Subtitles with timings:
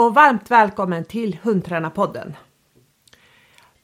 [0.00, 2.36] och varmt välkommen till Hundtränarpodden.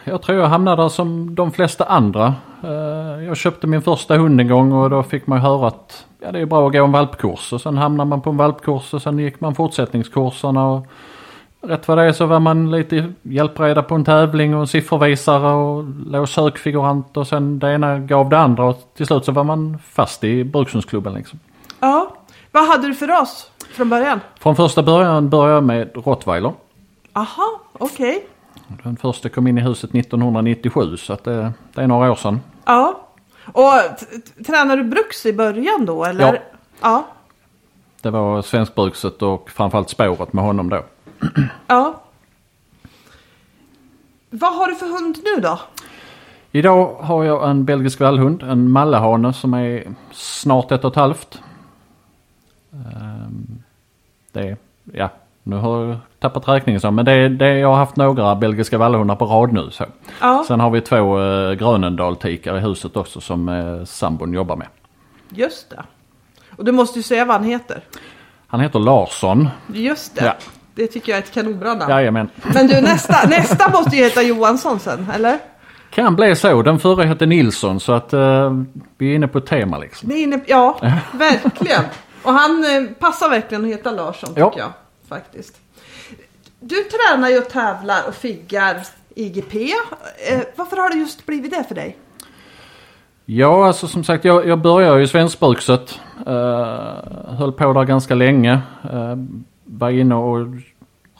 [0.04, 2.34] Jag tror jag hamnade där som de flesta andra.
[2.64, 6.32] Eh, Jag köpte min första hund en gång och då fick man höra att ja,
[6.32, 7.54] det är bra att gå en valpkurs.
[7.54, 10.70] Och sen hamnar man på en valpkurs och sen gick man fortsättningskurserna.
[10.70, 10.86] Och
[11.62, 15.54] rätt vad det är så var man lite hjälpreda på en tävling och en siffervisare
[15.54, 19.44] och låg sökfigurant och sen det ena gav det andra och till slut så var
[19.44, 21.40] man fast i brukshundsklubben liksom.
[21.80, 22.16] Ja,
[22.52, 24.20] vad hade du för ras från början?
[24.40, 26.54] Från första början började jag med rottweiler.
[27.14, 28.26] Aha, okej.
[28.84, 32.42] Den första kom in i huset 1997 så att det, det är några år sedan.
[32.66, 33.00] Ja.
[33.54, 36.34] Och t- t- tränar du bruks i början då eller?
[36.34, 36.40] Ja.
[36.82, 37.06] Ja.
[38.02, 40.84] Det var svenskbrukset och framförallt spåret med honom då.
[41.68, 42.02] ja.
[44.30, 45.60] Vad har du för hund nu då?
[46.52, 51.42] Idag har jag en belgisk vallhund, en mallehane som är snart ett och ett halvt.
[52.74, 53.64] Ehm,
[54.32, 54.58] Det är,
[54.94, 55.10] ja,
[55.44, 59.16] nu har jag tappat räkningen så, men det det jag har haft några belgiska vallhundar
[59.16, 59.70] på rad nu.
[59.72, 59.86] Så.
[60.22, 64.68] Ja, Sen har vi två uh, Grönendal-tikar i huset också som uh, sambon jobbar med.
[65.30, 65.84] just det.
[66.58, 67.82] Och du måste ju säga vad han heter.
[68.48, 69.50] Han heter Larsson.
[69.74, 70.26] Just det.
[70.26, 70.34] Ja.
[70.76, 71.92] Det tycker jag är ett kanonbra namn.
[71.92, 72.30] Jajamän.
[72.54, 75.40] Men du nästa, nästa måste ju heta Johansson sen, eller?
[75.90, 76.62] Kan bli så.
[76.62, 78.52] Den förra hette Nilsson så att eh,
[78.98, 80.10] vi är inne på ett tema liksom.
[80.10, 80.78] Det är inne, ja,
[81.14, 81.84] verkligen.
[82.24, 84.54] Och han eh, passar verkligen att heta Larsson tycker Ja.
[84.58, 84.70] jag.
[85.08, 85.62] Faktiskt.
[86.60, 89.56] Du tränar ju och tävlar och figgar IGP.
[90.30, 91.98] Eh, varför har det just blivit det för dig?
[93.26, 96.00] Ja, alltså som sagt jag, jag började ju i svenskbrukset.
[96.28, 98.62] Uh, eh, höll på där ganska länge.
[98.94, 99.16] Uh,
[99.64, 100.48] var inne och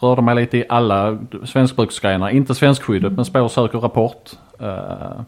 [0.04, 2.30] rörde mig lite i alla svenskbruksgrenar.
[2.30, 4.32] Inte svenskskyddet men spår, sök och rapport.
[4.60, 5.22] Eh,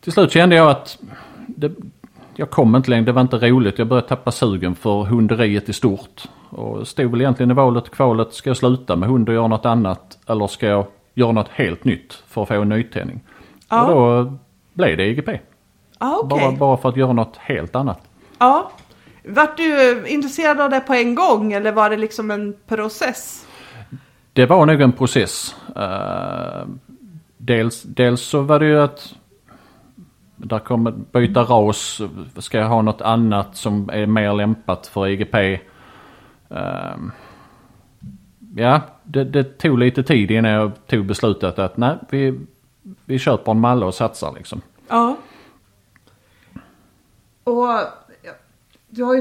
[0.00, 0.98] till slut kände jag att
[1.46, 1.72] det,
[2.40, 3.78] jag kom inte längre, det var inte roligt.
[3.78, 6.28] Jag började tappa sugen för hunderiet i stort.
[6.50, 8.34] Och stod väl egentligen i valet och kvalet.
[8.34, 10.18] Ska jag sluta med hund och göra något annat?
[10.26, 13.20] Eller ska jag göra något helt nytt för att få en nytändning?
[13.68, 13.86] Ja.
[13.86, 14.32] Och då
[14.72, 15.28] blev det IGP.
[15.98, 16.40] Ja, okej.
[16.40, 18.00] Bara, bara för att göra något helt annat.
[18.38, 18.70] Ja.
[19.24, 23.46] Vart du intresserad av det på en gång eller var det liksom en process?
[24.32, 25.56] Det var nog en process.
[25.76, 26.68] Eh,
[27.36, 29.14] dels, dels så var det ju att
[30.44, 32.00] där kommer byta ras.
[32.36, 35.34] Ska jag ha något annat som är mer lämpat för IGP?
[35.34, 37.12] Um, ehm,
[38.56, 42.40] ja, det, det tog lite tid innan jag tog beslutet att nej, vi,
[43.04, 44.60] vi köper en malle och satsar liksom.
[44.88, 45.16] Ja.
[47.44, 47.68] Och
[48.88, 49.20] du har ju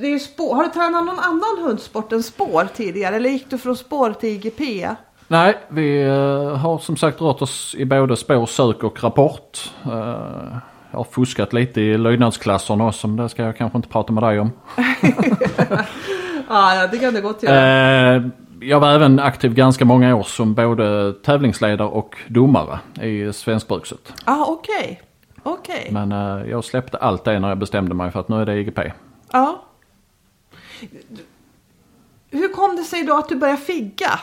[0.00, 0.54] det är spår.
[0.54, 3.16] Har du tränat någon annan hundsport än spår tidigare?
[3.16, 4.88] Eller gick du från spår till IGP?
[5.30, 9.72] Nej, vi eh, har som sagt rört oss i både spår, sök och rapport.
[9.84, 9.90] Eh,
[10.90, 14.22] jag har fuskat lite i lydnadsklasserna också, men det ska jag kanske inte prata med
[14.22, 14.52] dig om.
[14.76, 15.84] Ja,
[16.74, 18.16] ja det kan du gott göra.
[18.16, 18.22] Eh,
[18.60, 24.12] jag var även aktiv ganska många år som både tävlingsledare och domare i svenskbrukset.
[24.26, 25.00] Ja, okej.
[25.42, 25.88] Okej.
[25.90, 28.56] Men eh, jag släppte allt det när jag bestämde mig för att nu är det
[28.56, 28.78] IGP.
[29.32, 29.62] Ja.
[32.30, 34.20] Hur kom det sig då att du började figga?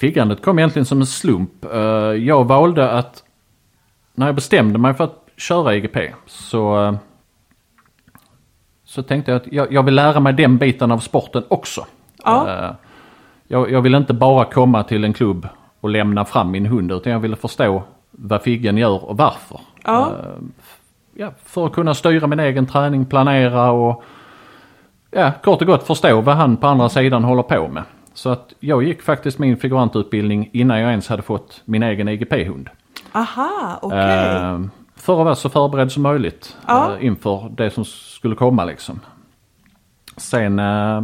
[0.00, 1.64] Figgandet kom egentligen som en slump.
[1.64, 1.80] Eh,
[2.12, 3.24] Jag valde att,
[4.14, 6.94] när jag bestämde mig för att köra IGP så, eh,
[8.84, 11.86] så tänkte jag att jag, jag vill lära mig den biten av sporten också.
[12.24, 12.48] Ja.
[12.48, 12.70] Eh,
[13.48, 15.48] Jag, jag vill inte bara komma till en klubb
[15.80, 19.60] att lämna fram min hund utan jag ville förstå vad Figgen gör och varför.
[19.84, 20.12] Ja.
[21.14, 24.04] Ja, för att kunna styra min egen träning, planera och
[25.10, 27.82] ja, kort och gott förstå vad han på andra sidan håller på med.
[28.14, 32.68] Så att jag gick faktiskt min figurantutbildning innan jag ens hade fått min egen IGP-hund.
[33.12, 33.98] Aha, okej.
[33.98, 34.60] Eh,
[34.96, 36.92] för att vara så förberedd som möjligt Ja.
[36.98, 39.00] eh, inför det som skulle komma liksom.
[40.16, 41.02] Sen eh,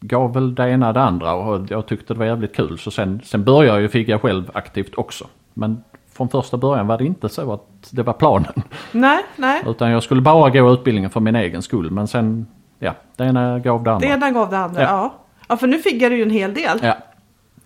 [0.00, 2.78] gav väl det ena det andra och jag tyckte det var jävligt kul.
[2.78, 5.24] Så sen, sen började jag ju figga själv aktivt också.
[5.54, 8.52] Men från första början var det inte så att det var planen.
[8.92, 9.62] Nej, nej.
[9.66, 11.90] Utan jag skulle bara gå utbildningen för min egen skull.
[11.90, 12.46] Men sen,
[12.78, 14.06] ja, det ena gav det andra.
[14.08, 14.88] Det ena gav det andra, Ja.
[14.88, 15.12] ja.
[15.50, 16.96] Ja, för nu figgar du ju en hel del Ja,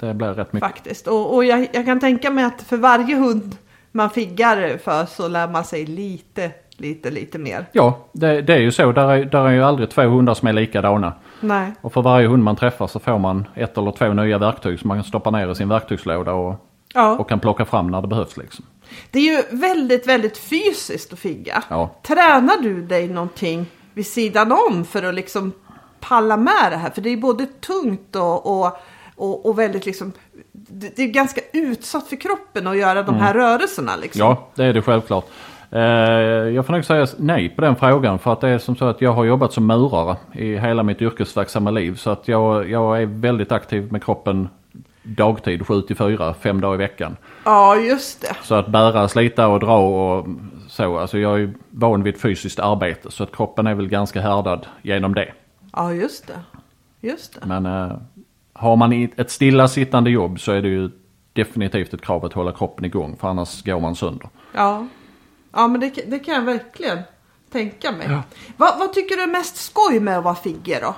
[0.01, 0.69] det blev rätt mycket.
[0.69, 1.07] faktiskt.
[1.07, 3.57] Och, och jag, jag kan tänka mig att för varje hund
[3.93, 7.67] man figgar för så lär man sig lite, lite, lite mer.
[7.73, 8.93] Ja, det, det är ju så.
[8.93, 11.13] Där är, där är ju aldrig två hundar som är likadana.
[11.41, 14.81] Nej, Och för varje hund man träffar så får man ett eller två nya verktyg
[14.81, 17.17] som man kan stoppa ner i sin verktygslåda och, ja.
[17.17, 18.37] och kan plocka fram när det behövs.
[18.37, 18.65] Liksom.
[19.11, 21.63] Det är ju väldigt, väldigt fysiskt att figga.
[21.71, 21.91] Ja.
[22.03, 25.53] Tränar du dig någonting vid sidan om för att liksom
[26.09, 26.91] palla med det här?
[26.91, 28.77] För det är både tungt och, och,
[29.17, 30.13] och, och väldigt liksom,
[30.53, 34.21] det är ganska utsatt för kroppen att göra de här rörelserna liksom.
[34.21, 35.25] Ja, det är det självklart.
[35.71, 35.81] Eh,
[36.55, 39.01] jag får nog säga nej på den frågan för att det är som så att
[39.01, 41.97] jag har jobbat som murare i hela mitt yrkesverksamma liv.
[41.97, 44.49] Så att jag, jag är väldigt aktiv med kroppen
[45.03, 47.17] dagtid 7 till 4, fem dagar i veckan.
[47.45, 48.37] ja just det.
[48.43, 50.27] Så att bära, slita och dra och
[50.69, 50.99] så.
[50.99, 55.15] Alltså jag är van vid fysiskt arbete så att kroppen är väl ganska härdad genom
[55.15, 55.33] det.
[55.77, 56.41] Ja, just det.
[57.01, 57.47] Just det.
[57.47, 57.97] Men eh,
[58.53, 60.91] har man ett stillasittande jobb så är det ju
[61.33, 64.29] definitivt ett krav att hålla kroppen igång för annars går man sönder.
[64.55, 64.87] Ja,
[65.53, 66.99] ja men det, det kan jag verkligen
[67.53, 68.09] tänka mig.
[68.57, 70.95] Vad, vad tycker du är mest skoj med att vara figge då?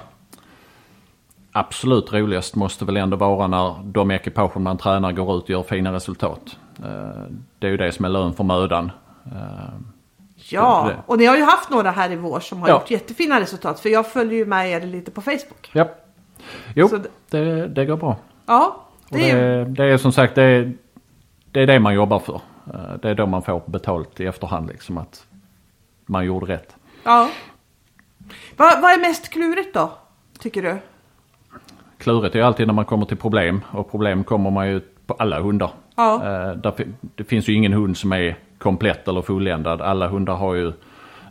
[1.53, 5.63] Absolut roligast måste väl ändå vara när de ekipagen man tränar går ut och gör
[5.63, 6.57] fina resultat.
[6.79, 7.23] Eh,
[7.59, 8.91] Det är ju det som är lön för mödan.
[10.53, 12.75] Ja, Det- och ni har ju haft några här i vår som har Ja.
[12.75, 13.81] gjort jättefina resultat.
[13.81, 15.71] För jag följer ju med er lite på Facebook.
[15.73, 15.89] Ja.
[16.75, 18.17] Jo, Så det- det, det går bra.
[18.47, 18.77] Ja,
[19.11, 20.73] Och det är, det, det är som sagt det är,
[21.51, 22.41] det är det man jobbar för.
[22.75, 25.27] Eh, Det är då man får betalt i efterhand liksom att
[26.07, 26.77] man gjorde rätt.
[27.05, 27.29] ja.
[28.57, 29.91] Vad, vad är mest klurigt då,
[30.39, 30.77] tycker du?
[31.99, 35.15] Klurigt är ju alltid när man kommer till problem och problem kommer man ju på
[35.15, 35.71] alla hundar.
[35.97, 36.15] Ja.
[36.51, 36.73] Eh,
[37.17, 39.81] det finns ju ingen hund som är komplett eller fulländad.
[39.81, 40.73] Alla hundar har ju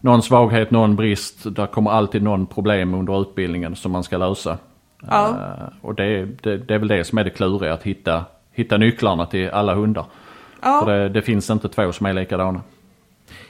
[0.02, 1.56] någon svaghet, någon brist.
[1.56, 4.58] Där kommer alltid någon problem under utbildningen som man ska lösa.
[5.02, 5.30] Ja.
[5.30, 8.78] Eh, och det, det, det är väl det som är det kluriga, att hitta, hitta
[8.78, 10.06] nycklarna till alla hundar.
[10.62, 10.82] Ja.
[10.84, 12.62] För det, det finns inte två som är likadana.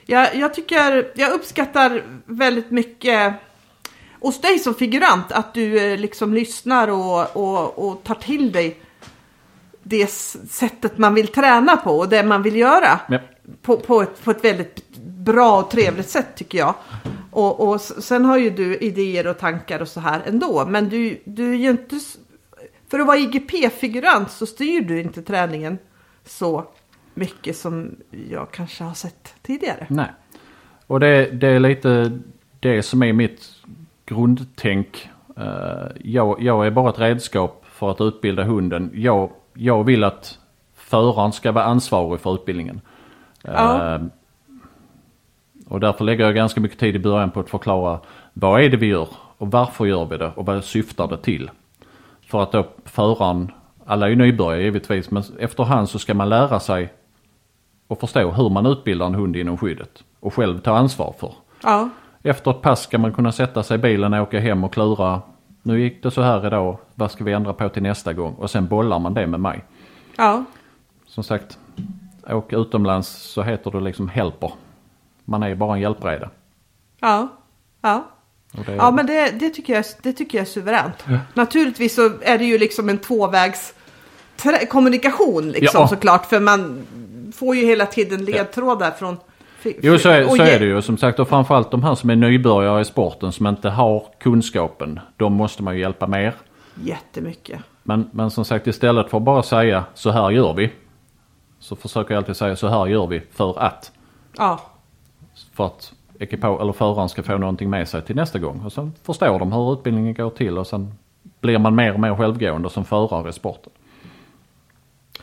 [0.06, 3.33] Jag, jag tycker, jag uppskattar väldigt mycket
[4.19, 8.78] hos dig som figurant att du eh, liksom lyssnar och, och, och tar till dig
[9.83, 13.00] det sättet man vill träna på och det man vill göra.
[13.07, 13.19] Ja.
[13.62, 16.75] På, på, ett, på ett väldigt bra och trevligt sätt tycker jag.
[17.31, 20.66] Och, och sen har ju du idéer och tankar och så här ändå.
[20.66, 21.99] Men du, du är ju inte...
[22.87, 25.78] För att vara IGP-figurant så styr du inte träningen
[26.25, 26.66] så
[27.14, 27.95] mycket som
[28.30, 29.87] jag kanske har sett tidigare.
[29.90, 30.11] Nej.
[30.87, 32.19] Och det, det är lite
[32.59, 33.52] det som är mitt
[34.06, 35.09] grundtänk.
[35.37, 38.92] Eh, jag, jag är bara ett redskap för att utbilda hunden.
[38.94, 40.40] Jag, jag vill att
[40.75, 42.81] föraren ska vara ansvarig för utbildningen.
[43.45, 43.95] Ja.
[43.95, 44.02] Eh,
[45.68, 47.99] och därför lägger jag ganska mycket tid i början på att förklara
[48.33, 51.52] vad är det vi gör och varför gör vi det och vad syftar det till.
[52.28, 53.52] För att då föraren,
[53.85, 56.94] alla är ju nybörjare givetvis, men efterhand så ska man lära sig
[57.87, 61.33] och förstå hur man utbildar en hund inom skyddet och själv ta ansvar för.
[61.64, 61.90] Ja,
[62.23, 65.21] Efter ett pass ska man kunna sätta sig i bilen och åka hem och klura.
[65.64, 68.33] Nu gick det så här idag, vad ska vi ändra på till nästa gång?
[68.33, 69.64] Och sen bollar man det med mig.
[70.18, 70.44] ja,
[71.07, 71.59] Som sagt,
[72.29, 74.51] åk utomlands så heter det liksom helper.
[75.25, 76.29] Man är bara en hjälpreda.
[77.01, 77.27] ja,
[77.81, 78.11] ja.
[78.65, 81.05] Det, Ja, men det, det, tycker jag, det tycker jag är suveränt.
[81.33, 83.73] Naturligtvis så är det ju liksom en tvåvägs
[84.69, 85.87] kommunikation liksom Ja.
[85.87, 86.25] såklart.
[86.25, 86.87] För man
[87.35, 89.17] får ju hela tiden ledtrådar från...
[89.81, 92.15] Jo så är, så är det ju som sagt och framförallt de här som är
[92.15, 94.99] nybörjare i sporten som inte har kunskapen.
[95.17, 96.33] De måste man ju hjälpa mer.
[96.83, 97.59] Jättemycket.
[97.83, 100.71] Men, men som sagt istället för att bara säga så här gör vi.
[101.66, 103.92] Så försöker jag alltid säga så här gör vi för att.
[104.38, 104.60] Ja,
[105.54, 108.62] För att ekipage, eller föraren ska få någonting med sig till nästa gång.
[108.66, 110.94] Och sen förstår de hur utbildningen går till och sen
[111.40, 113.72] blir man mer och mer självgående som förare i sporten.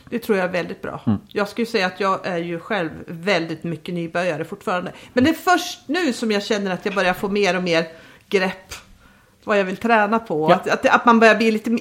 [0.09, 1.01] det tror jag är väldigt bra.
[1.05, 1.19] Mm.
[1.27, 4.91] Jag skulle säga att jag är ju själv väldigt mycket nybörjare fortfarande.
[5.13, 7.87] Men det är först nu som jag känner att jag börjar få mer och mer
[8.27, 8.73] grepp
[9.43, 10.49] vad jag vill träna på.
[10.49, 10.55] Ja.
[10.55, 11.77] Att, att, att man börjar bli lite...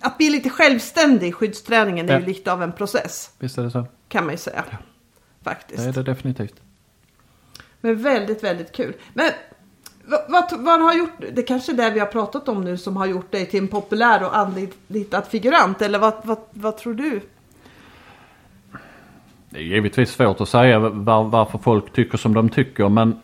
[0.00, 2.20] att bli lite självständig i skyddsträningen är Ja.
[2.20, 3.30] ju lite av en process.
[3.38, 3.86] Visst är det så?
[4.08, 4.64] Kan man ju säga.
[5.44, 5.82] Faktiskt.
[5.82, 6.54] Det är det definitivt.
[7.80, 8.94] Men väldigt, väldigt kul.
[9.14, 9.30] Men
[10.04, 12.96] vad, vad, vad har gjort, det kanske är det vi har pratat om nu som
[12.96, 15.82] har gjort dig till en populär och anlitad figurant.
[15.82, 17.20] Eller vad, vad, vad tror du?
[19.50, 23.20] Det är givetvis svårt att säga var, varför folk tycker som de tycker men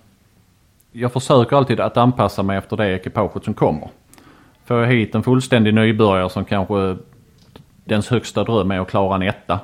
[0.92, 3.90] jag försöker alltid att anpassa mig efter det ekipaget som kommer.
[4.66, 6.96] Får jag hit en fullständig nybörjare som kanske
[7.84, 9.60] dens högsta dröm är att klara en etta.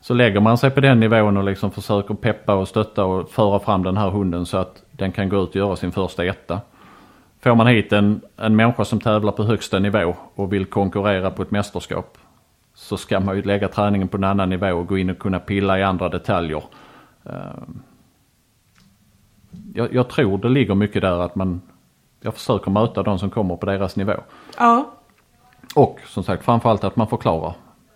[0.00, 3.58] Så lägger man sig på den nivån och liksom försöker peppa och stötta och föra
[3.58, 6.60] fram den här hunden så att den kan gå ut och göra sin första etta.
[7.40, 11.42] Får man hit en, en människa som tävlar på högsta nivå och vill konkurrera på
[11.42, 12.18] ett mästerskap
[12.74, 15.38] så ska man ju lägga träningen på en annan nivå och gå in och kunna
[15.38, 16.62] pilla i andra detaljer.
[17.24, 17.82] Ehm,
[19.74, 21.60] jag, jag tror det ligger mycket där att man,
[22.22, 24.14] jag försöker möta de som kommer på deras nivå.
[24.58, 24.90] Ja,
[25.74, 27.54] Och som sagt framförallt att man förklarar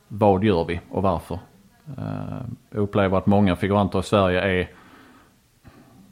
[0.09, 1.39] vad gör vi och varför.
[2.71, 4.71] Jag upplever att många figuranter i Sverige är,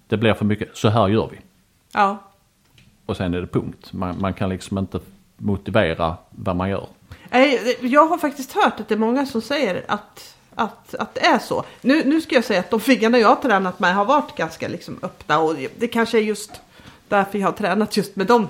[0.07, 1.39] det blir för mycket, så här gör vi.
[1.93, 2.19] ja.
[3.07, 3.93] Och sen är det punkt.
[3.93, 5.01] Man, man kan liksom inte
[5.37, 6.87] motivera vad man gör.
[7.81, 11.39] Jag har faktiskt hört att det är många som säger att, att, att det är
[11.39, 11.65] så.
[11.81, 14.69] Nu, nu ska jag säga att de figgarna jag har tränat med har varit ganska
[14.69, 16.61] liksom öppna och det kanske är just
[17.09, 18.49] därför jag har tränat just med dem.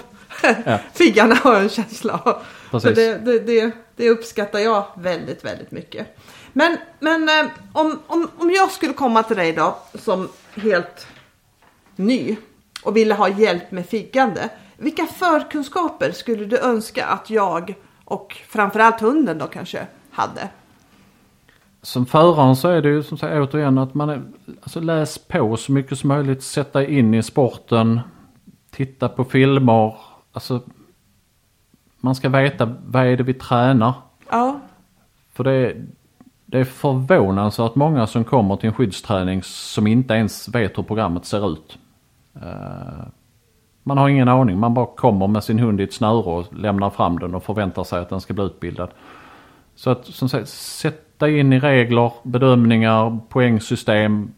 [0.65, 0.79] Ja.
[0.93, 2.43] figgarna har jag en känsla av.
[2.81, 6.17] Så det, det, det, det uppskattar jag väldigt, väldigt mycket.
[6.53, 11.07] Men, men eh, om, om, om jag skulle komma till dig då som helt
[11.97, 12.37] ny
[12.83, 14.49] och ville ha hjälp med figgande.
[14.77, 20.49] Vilka förkunskaper skulle du önska att jag och framförallt hunden då kanske hade?
[21.83, 24.23] Som föraren så är det ju som sagt återigen att man är,
[24.63, 28.01] alltså läs på så mycket som möjligt, sätta in i sporten,
[28.75, 29.97] titta på filmer.
[30.33, 30.61] Alltså
[32.01, 33.95] man ska veta vad är det vi tränar.
[34.31, 34.61] Ja,
[35.33, 35.85] För det är,
[36.47, 41.25] det är förvånansvärt många som kommer till en skyddsträning som inte ens vet hur programmet
[41.25, 41.79] ser ut.
[42.43, 43.07] Eh,
[43.83, 46.91] Man har ingen aning, man bara kommer med sin hund i ett snöre och lämnar
[46.91, 48.89] fram den och förväntar sig att den ska bli utbildad.
[49.75, 54.33] Så att som sagt, sätta in i regler, bedömningar, poängsystem.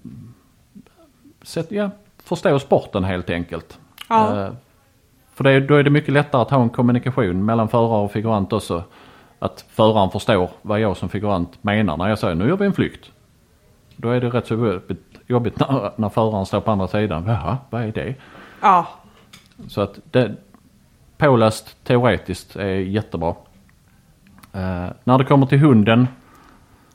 [1.42, 3.78] Sätt, ja, förstå sporten helt enkelt.
[4.08, 4.44] Ja.
[4.46, 4.52] Eh,
[5.34, 8.52] För det, då är det mycket lättare att ha en kommunikation mellan förare och figurant
[8.52, 8.84] också.
[9.38, 12.72] Att föraren förstår vad jag som figurant menar när jag säger nu gör vi en
[12.72, 13.10] flykt.
[13.96, 17.24] Då är det rätt så jobbigt, jobbigt när, när föraren står på andra sidan.
[17.26, 18.14] Jaha, vad är det?
[18.62, 18.86] ja,
[19.68, 20.34] Så att det,
[21.18, 23.34] påläst teoretiskt är jättebra.
[24.52, 26.08] Eh, när det kommer till hunden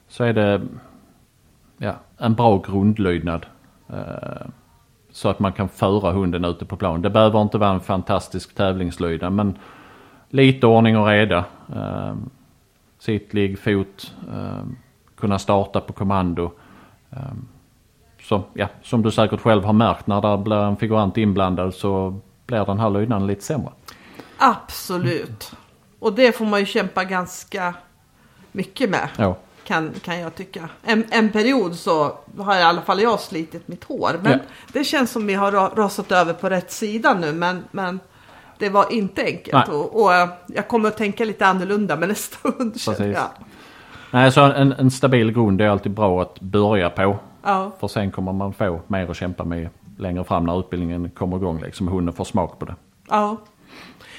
[0.08, 0.62] så är det
[1.78, 3.46] ja, en bra grundlydnad.
[3.90, 4.48] Eh,
[5.12, 7.02] så att man kan föra hunden ute på plan.
[7.02, 9.58] Det behöver inte vara en fantastisk tävlingslydnad men
[10.30, 11.46] lite ordning och reda.
[11.76, 12.16] Eh,
[13.00, 14.14] sitt, ligg, fot.
[14.34, 14.64] Eh,
[15.16, 16.52] kunna starta på kommando.
[17.10, 17.20] Eh,
[18.22, 22.20] så, ja, som du säkert själv har märkt när det blir en figurant inblandad så
[22.46, 23.72] blir den här lydnaden lite sämre.
[24.38, 25.52] absolut.
[26.00, 27.74] Och det får man ju kämpa ganska
[28.52, 29.10] mycket med.
[29.18, 29.36] Ja.
[29.64, 30.70] Kan, kan jag tycka.
[30.84, 34.20] En, en period så har i alla fall jag slitit mitt hår.
[34.24, 34.38] Men Ja.
[34.74, 37.32] det känns som vi har ra- rasat över på rätt sida nu.
[37.34, 38.00] Men, men
[38.58, 39.70] det var inte enkelt.
[39.70, 42.82] Och, och eh, jag kommer att tänka lite annorlunda med nästa hund.
[42.82, 43.16] känner Precis.
[43.16, 43.28] jag.
[44.12, 47.18] Nej, så en, en stabil grund är alltid bra att börja på.
[47.44, 51.38] Ja, För sen kommer man få mer att kämpa med längre fram när utbildningen kommer
[51.38, 51.62] igång.
[51.62, 52.76] Liksom hunden får smak på det.
[53.10, 53.38] ja.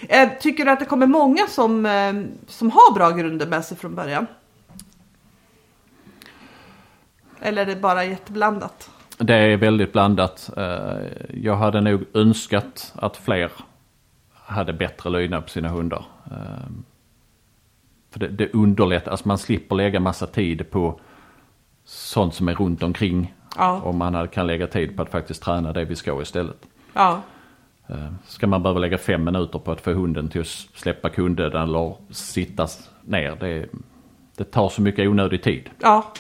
[0.09, 2.13] Eh, Tycker du att det kommer många som, eh,
[2.49, 4.27] som har bra grunder med sig från början?
[7.43, 8.91] Eller är det bara jätteblandat?
[9.19, 10.51] Det är väldigt blandat.
[10.57, 13.51] Eh, Jag hade nog önskat att fler
[14.35, 16.05] hade bättre lydnad på sina hundar.
[16.31, 16.67] Eh,
[18.11, 21.01] För det, det underlättar, alltså man slipper lägga massa tid på
[21.85, 23.35] sånt som är runt omkring.
[23.57, 23.81] Ja.
[23.85, 26.67] Om man kan lägga tid på att faktiskt träna det vi ska istället.
[26.93, 27.21] Ja,
[27.89, 31.53] Eh, Ska man behöva lägga fem minuter på att få hunden till att släppa kunden
[31.57, 32.69] eller sitta
[33.05, 33.37] ner.
[33.41, 33.67] Det,
[34.37, 35.71] det tar så mycket onödig tid.
[35.81, 36.13] ja.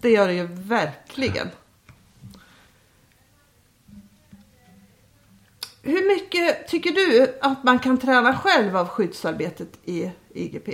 [0.00, 1.48] Det gör det ju verkligen.
[5.82, 10.68] Hur mycket tycker du att man kan träna själv av skyddsarbetet i IGP?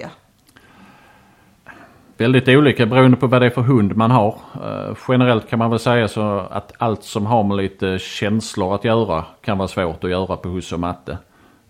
[2.17, 4.39] Väldigt olika beroende på vad det är för hund man har.
[4.65, 8.85] Eh, generellt kan man väl säga så att allt som har med lite känslor att
[8.85, 11.19] göra kan vara svårt att göra på husse och matte.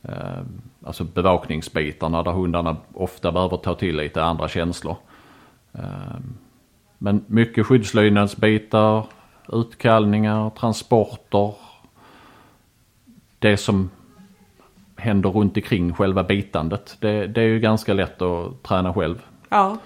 [0.03, 0.43] Eh,
[0.85, 4.97] alltså bevakningsbitarna där hundarna ofta behöver ta till lite andra känslor.
[5.73, 5.83] Eh,
[7.03, 9.07] Eh, men mycket skyddslydnadsbitar,
[9.53, 11.55] utkallningar, transporter.
[13.39, 13.91] Det som
[14.97, 16.97] händer runt omkring själva bitandet.
[17.01, 19.23] Det, det är ju ganska lätt att träna själv.
[19.49, 19.79] Ja.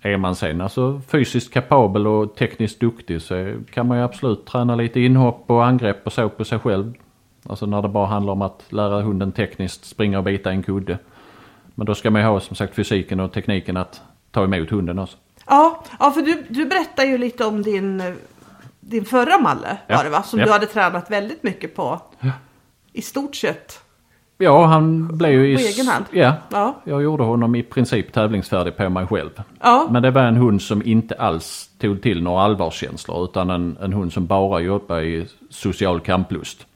[0.00, 4.76] Är man sen alltså fysiskt kapabel och tekniskt duktig så kan man ju absolut träna
[4.76, 6.94] lite inhopp och angrepp och så på sig själv.
[7.48, 10.98] Alltså när det bara handlar om att lära hunden tekniskt springa och bita en kudde.
[11.74, 14.98] Men då ska man ju ha som sagt fysiken och tekniken att ta emot hunden
[14.98, 15.16] också.
[15.48, 18.02] Ja, ja för du, du berättar ju lite om din,
[18.80, 19.96] din förra Malle Ja.
[19.96, 20.22] var det va?
[20.22, 20.46] Som Ja.
[20.46, 22.00] du hade tränat väldigt mycket på.
[22.92, 23.80] I stort sett.
[24.40, 25.56] Ja, han blev ju i...
[25.56, 26.04] På egen hand?
[26.10, 26.74] Ja, Ja.
[26.84, 29.30] jag gjorde honom i princip tävlingsfärdig på mig själv.
[29.60, 29.86] Ja.
[29.90, 33.92] Men det var en hund som inte alls tog till några allvarskänslor utan en, en
[33.92, 36.66] hund som bara jobbade i social kamplust.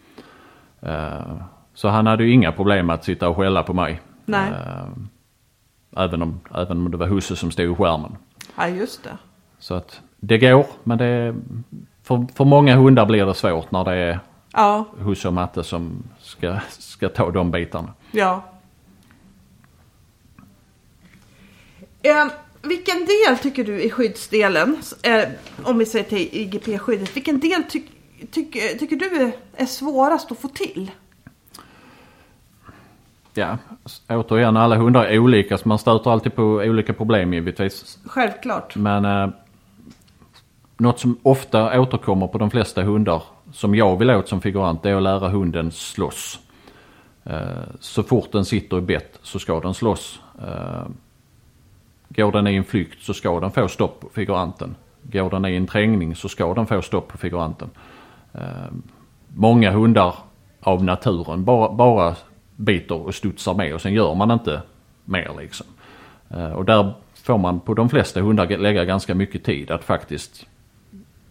[0.83, 1.37] Eh,
[1.75, 4.01] så han hade ju inga problem att sitta och skälla på mig.
[4.25, 4.51] Nej.
[4.51, 8.17] Eh, även, om, även om det var husse som stod i skärmen.
[8.57, 9.19] Ja, just det.
[9.59, 11.35] Så att det går men det är,
[12.03, 14.21] för, för många hundar blir det svårt när det är
[14.53, 17.93] Ja, husse och matte som ska, ska ta de bitarna.
[18.11, 18.43] ja.
[22.03, 22.27] Eh,
[22.63, 25.25] vilken del tycker du i skyddsdelen, eh,
[25.65, 27.83] om vi säger till IGP-skyddet, vilken del ty,
[28.33, 30.91] tyck- tycker du är svårast att få till?
[33.35, 33.59] Ja,
[34.09, 37.99] återigen alla hundar är olika så man stöter alltid på olika problem givetvis.
[38.07, 38.77] Självklart.
[38.77, 39.29] Men eh,
[40.77, 43.23] något som ofta återkommer på de flesta hundar
[43.53, 46.39] som jag vill åt som figurant det är att lära hunden slåss.
[47.25, 47.41] Eh,
[47.81, 50.21] så fort den sitter i bett så ska den slåss.
[50.39, 50.87] Eh,
[52.09, 54.75] går den i en flykt så ska den få stopp på figuranten.
[55.03, 57.71] Går den i en trängning så ska den få stopp på figuranten.
[58.33, 58.73] Eh,
[59.29, 60.15] många hundar
[60.61, 62.15] av naturen bara, bara
[62.63, 64.63] biter och studsar med och sen gör man inte
[65.05, 65.67] mer liksom.
[66.31, 70.47] Eh, Och där får man på de flesta hundar lägga ganska mycket tid att faktiskt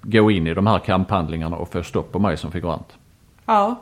[0.02, 2.88] gå in i de här kamphandlingarna och få stopp på mig som figurant.
[3.46, 3.80] Ja,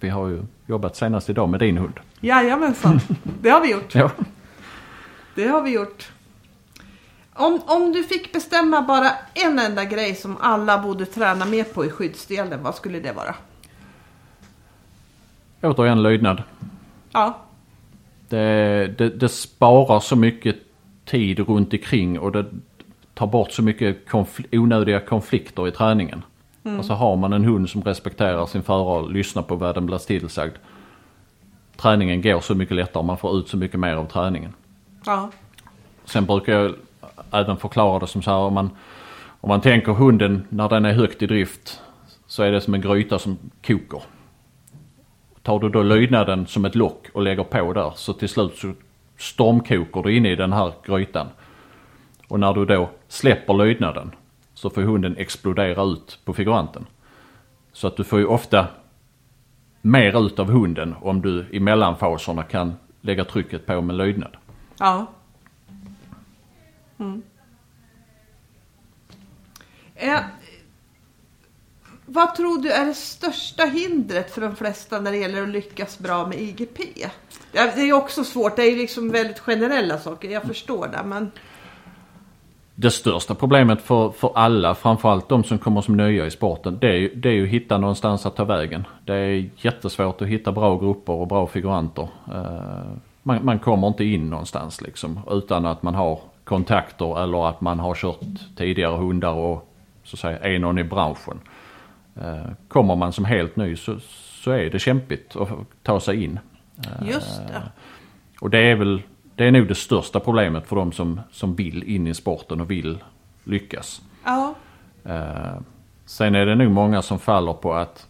[0.00, 2.00] Vi har ju jobbat senast idag med din hund.
[2.20, 3.00] jajamensan.
[3.42, 3.94] Det har vi gjort.
[3.94, 4.10] Ja.
[5.34, 6.08] Det har vi gjort.
[7.34, 11.84] Om, om du fick bestämma bara en enda grej som alla borde träna mer på
[11.84, 13.34] i skyddsdelen, vad skulle det vara?
[15.62, 16.42] Återigen lydnad.
[17.12, 17.38] Ja,
[18.28, 20.56] Det, det, det sparar så mycket
[21.04, 22.44] tid runt omkring och det
[23.14, 26.22] tar bort så mycket konfl- onödiga konflikter i träningen.
[26.64, 29.98] Alltså har man en hund som respekterar sin förare och lyssnar på vad den blir
[29.98, 30.52] tillsagd.
[31.76, 34.52] Träningen går så mycket lättare, man får ut så mycket mer av träningen.
[35.06, 35.30] ja,
[36.04, 36.74] Sen brukar jag
[37.30, 38.70] även förklara det som så här om man,
[39.40, 41.80] om man tänker hunden när den är högt i drift
[42.26, 44.02] så är det som en gryta som kokar.
[45.48, 48.72] Tar du då lydnaden som ett lock och lägger på där så till slut så
[49.16, 51.26] stormkokar du inne i den här grytan.
[52.28, 54.14] Och när du då släpper lydnaden
[54.54, 56.86] så får hunden explodera ut på figuranten.
[57.72, 58.66] Så att du får ju ofta
[59.82, 64.36] mer ut av hunden om du i mellanfaserna kan lägga trycket på med lydnad.
[64.78, 65.06] ja.
[66.98, 67.22] Mm.
[69.94, 70.20] Eh,
[72.10, 75.98] vad tror du är det största hindret för de flesta när det gäller att lyckas
[75.98, 76.78] bra med IGP?
[77.52, 81.02] Det är ju också svårt, det är ju liksom väldigt generella saker, jag förstår det.
[81.04, 81.30] Men
[82.74, 86.88] Det största problemet för, för alla, framförallt de som kommer som nya i sporten, det
[86.88, 88.84] är, ju, det är ju att hitta någonstans att ta vägen.
[89.04, 92.08] Det är jättesvårt att hitta bra grupper och bra figuranter.
[92.34, 92.92] Eh,
[93.22, 97.78] man, man kommer inte in någonstans liksom utan att man har kontakter eller att man
[97.78, 98.20] har kört
[98.56, 101.40] tidigare hundar och så att säga är någon i branschen.
[102.22, 104.00] Eh, kommer man som helt ny så,
[104.42, 105.48] så är det kämpigt att
[105.82, 106.38] ta sig in.
[107.02, 107.62] just det.
[108.40, 109.02] Och det är väl,
[109.34, 112.70] det är nog det största problemet för de som, som vill in i sporten och
[112.70, 112.98] vill
[113.44, 114.02] lyckas.
[114.24, 114.54] Ja,
[115.08, 115.56] Eh,
[116.04, 118.06] sen är det nog många som faller på att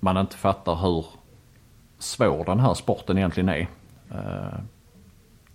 [0.00, 1.06] man inte fattar hur
[1.98, 3.68] svår den här sporten egentligen är.
[4.10, 4.58] Eh,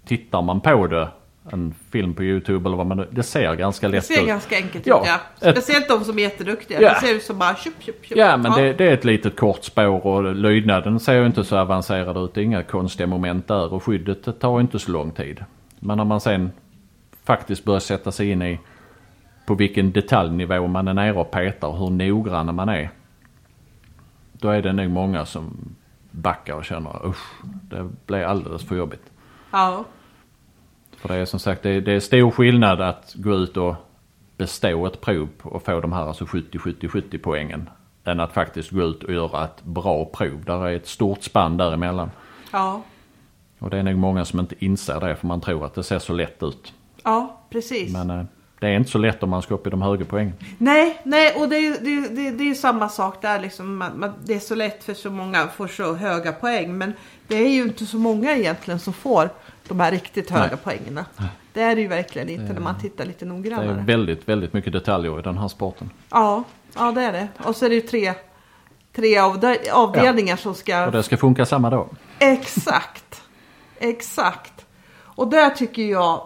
[0.05, 1.09] tittar man på det,
[1.51, 4.27] en film på YouTube eller vad man det ser ganska det lätt ser ut.
[4.27, 5.47] ganska enkelt Ja, ut ja.
[5.49, 6.81] ett- Speciellt de som är jätteduktiga.
[6.81, 6.89] Ja.
[6.93, 8.17] Det ser ut som bara tjup, tjup, tjup.
[8.17, 11.57] Ja men Det, det är ett litet kort spår och lydnaden ser ju inte så
[11.57, 12.33] avancerad ut.
[12.33, 15.43] Det är inga konstiga moment där och skyddet det tar inte så lång tid.
[15.79, 16.51] Men när man sen
[17.23, 18.59] faktiskt börjar sätta sig in i
[19.45, 22.89] på vilken detaljnivå man är nere och petar och hur noggrann man är.
[24.31, 25.75] Då är det nog många som
[26.11, 29.03] backar och känner usch, det blir alldeles för jobbigt.
[29.51, 29.85] Ja,
[31.03, 33.75] För det är som sagt det är, det är stor skillnad att gå ut och
[34.37, 37.69] bestå ett prov och få de här alltså 70-70-70 poängen.
[38.03, 40.43] Än att faktiskt gå ut och göra ett bra prov.
[40.45, 42.11] Där är ett stort spann däremellan.
[42.51, 42.81] ja,
[43.59, 45.99] Och det är nog många som inte inser det för man tror att det ser
[45.99, 46.73] så lätt ut.
[47.03, 47.93] ja, precis.
[47.93, 48.23] Men eh,
[48.59, 50.33] det är inte så lätt om man ska upp i de höga poängen.
[50.57, 53.77] Nej, nej och det är det, det, det är samma sak där liksom.
[53.77, 56.77] Man, man, det är så lätt för så många får så höga poäng.
[56.77, 56.93] Men
[57.27, 59.29] det är ju inte så många egentligen som får
[59.67, 60.57] de här riktigt höga Nej.
[60.63, 60.99] poängen.
[61.53, 63.83] Det är det ju verkligen inte när man tittar lite Det är noggrannare.
[63.87, 65.89] väldigt, väldigt mycket detaljer i den här sporten.
[66.09, 66.43] Ja,
[66.75, 67.27] ja det är det.
[67.43, 68.13] Och så är det ju tre,
[68.95, 70.85] tre avde avdelningar som ska...
[70.85, 71.89] Och det ska funka samma dag.
[72.19, 73.21] Exakt.
[73.79, 74.65] Exakt.
[75.01, 76.21] Och där tycker jag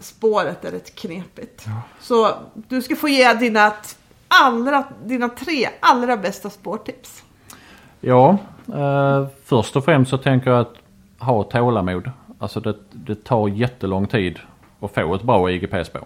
[0.00, 1.66] spåret är rätt knepigt.
[2.00, 3.72] Så du ska få ge dina,
[4.28, 7.22] allra, dina tre allra bästa spårtips.
[8.00, 8.38] Ja,
[8.74, 10.74] eh, först och främst så tänker jag att
[11.18, 12.10] ha tålamod.
[12.40, 14.38] Alltså det, det tar jättelång tid
[14.80, 16.04] att få ett bra IGP-spår.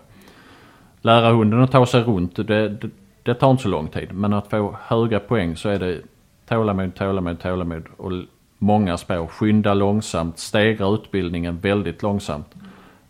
[1.01, 2.91] Lära hunden att ta sig runt, det, det,
[3.23, 4.13] det tar inte så lång tid.
[4.13, 6.01] Men att få höga poäng så är det
[6.49, 8.13] tålamod, tålamod, tålamod och
[8.59, 9.27] många spår.
[9.27, 12.55] Skynda långsamt, stegra utbildningen väldigt långsamt.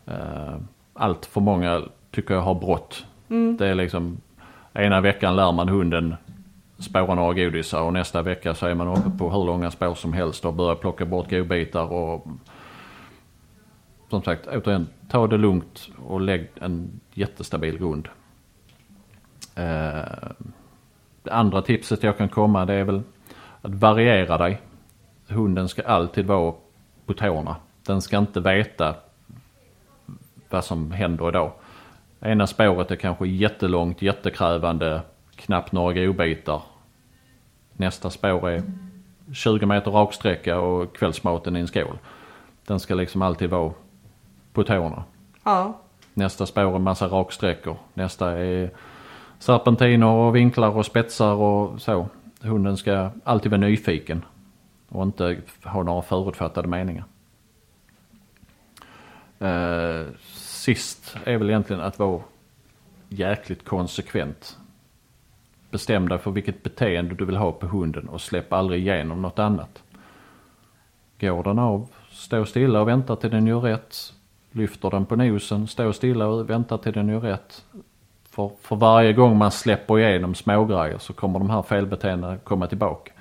[0.07, 0.57] Eh,
[0.95, 3.07] allt för många tycker jag har brått.
[3.59, 4.21] Det är liksom
[4.73, 6.15] ena veckan lär man hunden
[6.79, 10.13] spåra några godisar och nästa vecka så är man uppe på hur långa spår som
[10.13, 12.27] helst och börjar plocka bort godbitar och
[14.11, 18.09] som sagt återigen ta det lugnt och lägg en jättestabil grund.
[19.55, 20.31] Eh,
[21.23, 23.03] det andra tipset jag kan komma det är väl
[23.62, 24.61] att variera dig.
[25.29, 26.55] Hunden ska alltid vara
[27.07, 27.57] på tårna.
[27.87, 28.95] Den ska inte veta
[30.51, 31.53] vad som händer idag.
[32.21, 35.03] Ena spåret är kanske jättelångt, jättekrävande,
[35.37, 36.62] knappt några godbitar.
[37.73, 38.62] Nästa spår är
[39.35, 41.99] 20 meter raksträcka och kvällsmaten i en skål.
[42.67, 43.73] Den ska liksom alltid vara
[44.55, 45.05] på tårna.
[45.45, 45.81] Ja,
[46.14, 47.77] Nästa spår är massa raksträckor.
[47.95, 48.71] Nästa är
[49.38, 52.09] serpentiner och vinklar och spetsar och så.
[52.40, 54.25] Hunden ska alltid vara nyfiken
[54.88, 57.05] och inte ha några förutfattade meningar.
[59.38, 62.23] Eh, sist är väl egentligen att vara
[63.09, 64.59] jäkligt konsekvent.
[65.71, 69.38] Bestäm dig för vilket beteende du vill ha på hunden och släpp aldrig igenom något
[69.38, 69.83] annat.
[71.21, 74.12] Går den av, stå stilla och vänta till den gör rätt.
[74.57, 77.64] Lyfter den på nosen, stå stilla och vänta till den gör rätt.
[78.31, 83.12] För, för varje gång man släpper igenom smågrejer så kommer de här felbeteendena komma tillbaka.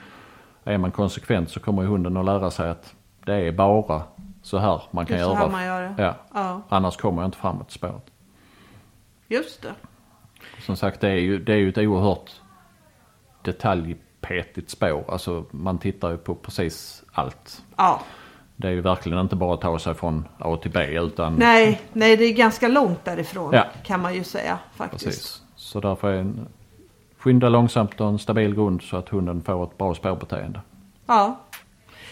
[0.64, 4.04] Är man konsekvent så kommer hunden att lära sig att det är bara
[4.42, 5.40] så här man det kan är så göra.
[5.40, 5.96] här man gör det.
[5.98, 8.12] Ja, Ja, annars kommer jag inte framåt i spåret.
[9.28, 9.74] just det.
[10.66, 12.32] Som sagt det är ju, det är ju ett oerhört
[13.42, 15.04] detaljpetigt spår.
[15.08, 17.64] Alltså man tittar ju på precis allt.
[17.78, 18.02] Ja.
[18.64, 21.82] Det är ju verkligen inte bara att ta sig från A till B utan Nej,
[21.94, 23.66] nej, det är ganska långt därifrån Ja.
[23.84, 25.06] kan man ju säga faktiskt.
[25.06, 25.42] precis.
[25.56, 26.48] Så därför är en,
[27.18, 30.62] skynda långsamt och en stabil grund så att hunden får ett bra spårbeteende.
[31.06, 31.40] Ja.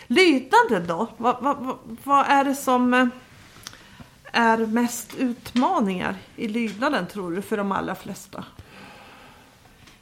[0.08, 1.08] Lydnaden då?
[1.18, 3.08] Vad, vad, vad, är det som eh,
[4.32, 8.44] är mest utmaningar i lydnaden tror du för de allra flesta?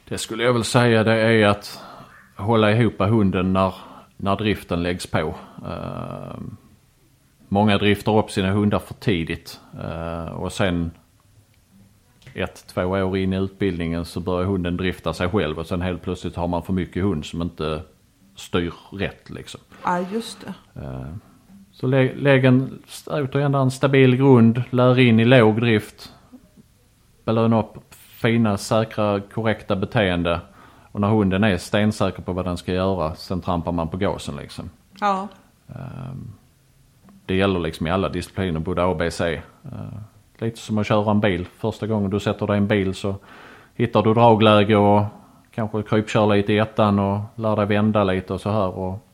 [0.08, 1.80] Det skulle jag väl säga det är att
[2.36, 3.74] hålla ihop hunden när,
[4.20, 5.34] när driften läggs på.
[5.66, 6.38] Eh,
[7.48, 10.90] många driftar upp sina hundar för tidigt eh, och sen
[12.34, 16.02] ett, två år in i utbildningen så börjar hunden drifta sig själv och sen helt
[16.02, 17.82] plötsligt har man för mycket hund som inte
[18.36, 19.60] styr rätt liksom.
[19.84, 20.80] Ja, just det.
[20.80, 21.06] Eh,
[21.72, 26.12] Så lä- lägg en, återigen en stabil grund, lär in i låg drift.
[27.24, 30.40] Belöna upp fina, säkra, korrekta beteende.
[30.92, 34.36] Och när hunden är stensäker på vad den ska göra, sen trampar man på gasen
[34.36, 34.70] liksom.
[35.00, 35.28] Ja,
[37.26, 39.42] Det gäller liksom i alla discipliner, både A, B, C.
[39.64, 39.98] Eh,
[40.38, 41.46] Lite som att köra en bil.
[41.58, 43.14] Första gången du sätter dig i en bil så
[43.74, 45.02] hittar du dragläge och
[45.54, 48.68] kanske krypkör lite i ettan och lär dig vända lite och så här.
[48.68, 49.06] Och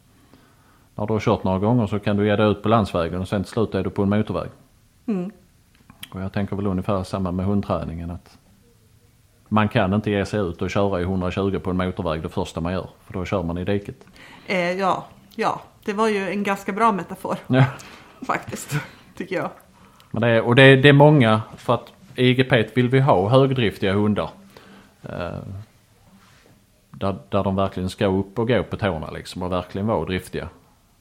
[0.94, 3.28] när du har kört några gånger så kan du ge dig ut på landsvägen och
[3.28, 4.50] sen till slut är du på en motorväg.
[5.06, 5.30] Mm.
[6.14, 8.10] Och jag tänker väl ungefär samma med hundträningen.
[8.10, 8.38] att
[9.48, 12.60] Man kan inte ge sig ut och köra i 120 på en motorväg det första
[12.60, 12.88] man gör.
[13.04, 14.06] För då kör man i diket.
[14.46, 15.04] eh, ja,
[15.34, 15.60] ja.
[15.84, 17.64] Det var ju en ganska bra metafor Ja.
[18.26, 18.76] faktiskt,
[19.16, 19.50] tycker jag.
[20.10, 23.00] Men det är, och det är, det är många, för att i IGP vill vi
[23.00, 24.30] ha högdriftiga hundar.
[25.02, 25.38] Eh,
[26.90, 30.48] där, där de verkligen ska upp och gå på tårna liksom och verkligen vara driftiga.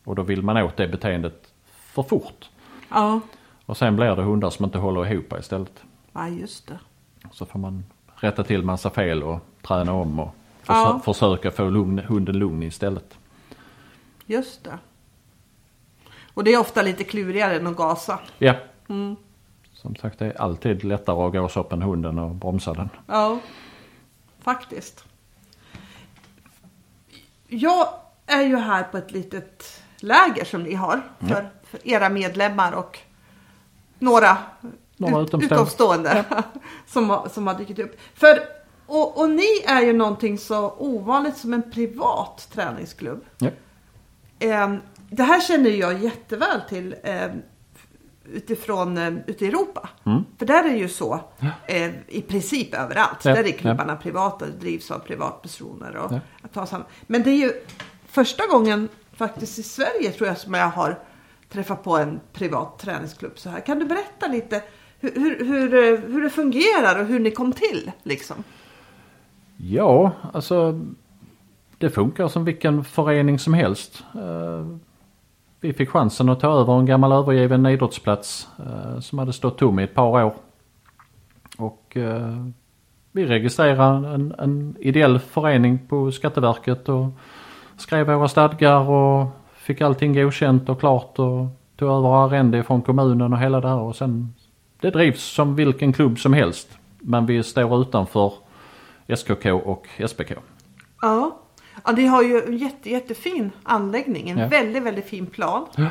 [0.03, 2.49] Och då vill man åt det beteendet för fort.
[2.89, 3.19] Ja,
[3.65, 5.83] Och sen blir det hundar som inte håller ihop istället.
[6.13, 6.79] ja just det.
[7.31, 7.83] Så får man
[8.25, 11.01] rätta till massa fel och träna om och försö- Ja.
[11.05, 13.17] försöka få lugn, hunden lugn istället.
[14.25, 14.77] Just det.
[16.33, 18.19] Och det är ofta lite klurigare än att gasa.
[18.37, 18.53] Ja.
[18.89, 19.15] Mm.
[19.73, 22.89] Som sagt det är alltid lättare att gasa upp än hunden och bromsa den.
[23.07, 23.39] Ja,
[24.39, 25.05] faktiskt.
[27.47, 27.87] Jag
[28.25, 32.99] är ju här på ett litet läger som ni har för, för era medlemmar och
[33.99, 34.37] några
[34.97, 35.55] några Ut, utomstående.
[35.55, 36.25] utomstående
[36.87, 37.99] som, har, som har dykt upp.
[38.13, 38.39] För,
[38.85, 43.25] och, och ni är ju någonting så ovanligt som en privat träningsklubb.
[43.37, 43.49] Ja.
[44.39, 44.75] Eh,
[45.09, 47.27] det här känner jag jätteväl till eh,
[48.33, 49.89] utifrån eh, ute i Europa.
[50.37, 51.19] För där är det ju så
[51.67, 53.25] eh, i princip överallt.
[53.25, 55.95] Ja, Där är klubbarna privata, drivs av privatpersoner.
[55.95, 56.19] Och Ja.
[56.41, 57.53] att ta sam- Men det är ju
[58.07, 60.99] första gången faktiskt i Sverige tror jag som jag har
[61.49, 63.59] träffat på en privat träningsklubb så här.
[63.59, 64.63] Kan du berätta lite
[65.15, 68.35] hur, hur, hur, det fungerar och hur ni kom till liksom?
[69.57, 70.81] Ja, alltså
[71.77, 74.03] det funkar som vilken förening som helst.
[74.15, 74.65] Eh,
[75.59, 79.79] vi fick chansen att ta över en gammal övergiven idrottsplats eh, som hade stått tom
[79.79, 80.33] i ett par år.
[81.57, 82.45] Och eh,
[83.11, 87.07] vi registrerade en, en ideell förening på Skatteverket och
[87.77, 93.33] skrev våra stadgar och fick allting godkänt och klart och tog över arrende från kommunen
[93.33, 94.33] och hela det här och sen
[94.85, 96.67] det drivs som vilken klubb som helst.
[96.99, 98.33] Men vi står utanför
[99.15, 100.31] SKK och SPK.
[101.01, 101.39] Ja.
[101.85, 104.29] ja, ni har ju en jätte, jättefin anläggning.
[104.29, 104.47] En Ja.
[104.47, 105.65] väldigt, väldigt fin plan.
[105.75, 105.85] Ja.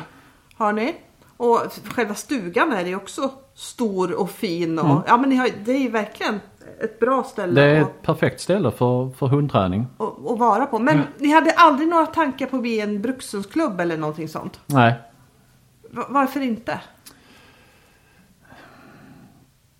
[0.57, 0.95] Har ni.
[1.37, 4.79] Och själva stugan är ju också stor och fin.
[4.79, 5.01] Och, Mm.
[5.07, 6.39] Ja men ni har, det är ju verkligen
[6.83, 9.87] ett bra ställe Det är ett perfekt ställe för, för hundträning.
[9.97, 10.79] att, att vara på.
[10.79, 14.59] Men ni hade aldrig några tankar på att bli en brukshundsklubb eller någonting sånt?
[14.65, 14.93] Nej,
[15.91, 16.79] Va- Varför inte?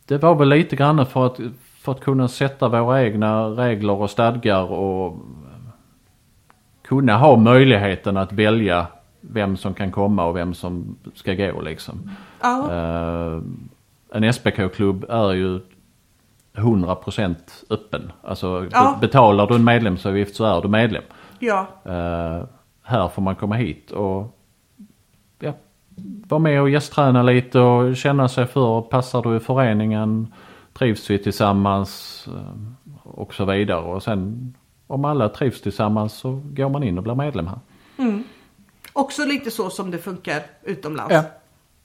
[0.06, 1.40] Det var väl lite grann för att,
[1.82, 5.18] för att kunna sätta våra egna regler och stadgar och
[6.88, 8.88] kunna ha möjligheten att välja
[9.22, 12.10] vem som kan komma och vem som ska gå liksom.
[12.42, 13.42] Ja, Eh,
[14.14, 15.60] en SPK-klubb är ju
[16.54, 17.36] 100%
[17.70, 18.12] öppen.
[18.24, 18.98] Alltså Ja.
[19.02, 21.04] betalar du en medlemsavgift så är du medlem.
[21.40, 22.44] ja, Eh,
[22.84, 24.35] här får man komma hit och
[26.28, 28.82] vara med och gästträna lite och känna sig för.
[28.82, 30.34] Passar du i föreningen?
[30.74, 32.26] Trivs vi tillsammans?
[32.28, 33.82] eh, Och så vidare.
[33.82, 34.54] Och sen
[34.88, 37.60] om alla trivs tillsammans så går man in och blir medlem här.
[38.94, 41.14] också lite så som det funkar utomlands.
[41.14, 41.24] Ja.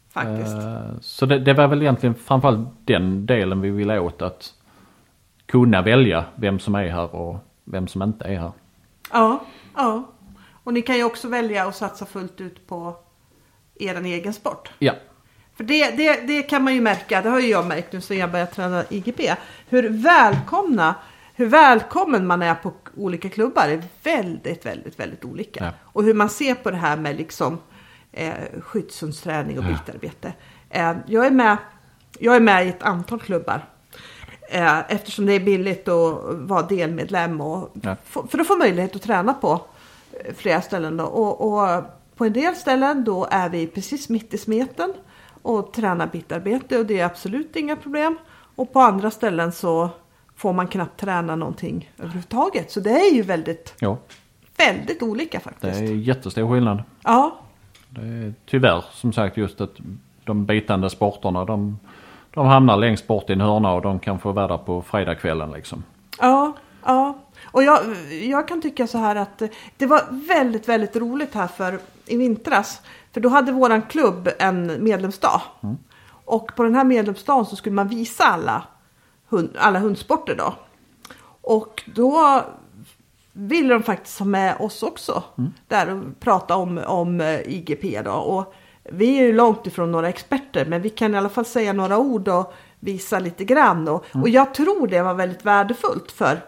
[0.09, 0.57] Faktiskt.
[0.57, 4.23] Eh, Så det, det var väl egentligen framförallt den delen vi ville åt.
[4.23, 4.55] Att
[5.47, 8.53] kunna välja vem som är här och vem som inte är här.
[9.13, 9.41] Ja,
[9.77, 10.03] ja.
[10.65, 12.97] Och ni kan ju också välja att satsa fullt ut på
[13.83, 14.71] er egen sport.
[14.79, 14.93] Ja,
[15.57, 18.19] För det, det, det kan man ju märka, det har ju jag märkt nu sen
[18.19, 19.35] jag började träna IGP.
[19.69, 20.95] Hur välkomna,
[21.35, 25.65] hur välkommen man är på olika klubbar är väldigt, väldigt, väldigt olika.
[25.65, 25.71] Ja.
[25.83, 27.59] Och hur man ser på det här med liksom
[28.13, 30.33] eh, skyddshundsträning och bitarbete.
[30.71, 31.57] Eh, jag, är med,
[32.19, 33.65] jag är med i ett antal klubbar.
[34.51, 37.97] Eh, eftersom det är billigt att vara delmedlem och Ja.
[38.29, 39.61] för att få möjlighet att träna på
[40.25, 40.97] eh, flera ställen.
[40.97, 41.05] Då.
[41.05, 41.83] Och, och
[42.21, 44.93] på en del ställen då är vi precis mitt i smeten
[45.43, 48.19] och tränar bitarbete och det är absolut inga problem.
[48.57, 49.91] Och på andra ställen så
[50.37, 52.71] får man knappt träna någonting överhuvudtaget.
[52.71, 53.99] Så det är ju väldigt, ja
[54.57, 55.81] väldigt olika det faktiskt.
[55.81, 56.83] är jättestor skillnad.
[57.05, 57.37] Ja,
[57.89, 59.75] Det är tyvärr som sagt just att
[60.25, 61.79] de bitande sporterna de,
[62.35, 65.51] de hamnar längst bort i en hörna och de kan få vara där på fredagskvällen
[65.53, 65.85] liksom.
[66.21, 66.53] Ja,
[66.85, 67.20] ja.
[67.53, 69.43] Och jag, jag kan tycka så här att
[69.77, 72.81] det var väldigt, väldigt roligt här för i vintras.
[73.13, 75.41] För då hade våran klubb en medlemsdag.
[76.25, 78.63] Och på den här medlemsdagen så skulle man visa alla,
[79.29, 80.55] hund, alla hundsporter då.
[81.43, 82.45] Och då
[83.33, 85.23] ville de faktiskt ha med oss också.
[85.69, 88.13] Där och prata om, om eh, IGP då.
[88.13, 91.73] Och vi är ju långt ifrån några experter men vi kan i alla fall säga
[91.73, 93.89] några ord och visa lite grann.
[93.89, 96.41] Och, och jag tror det var väldigt värdefullt för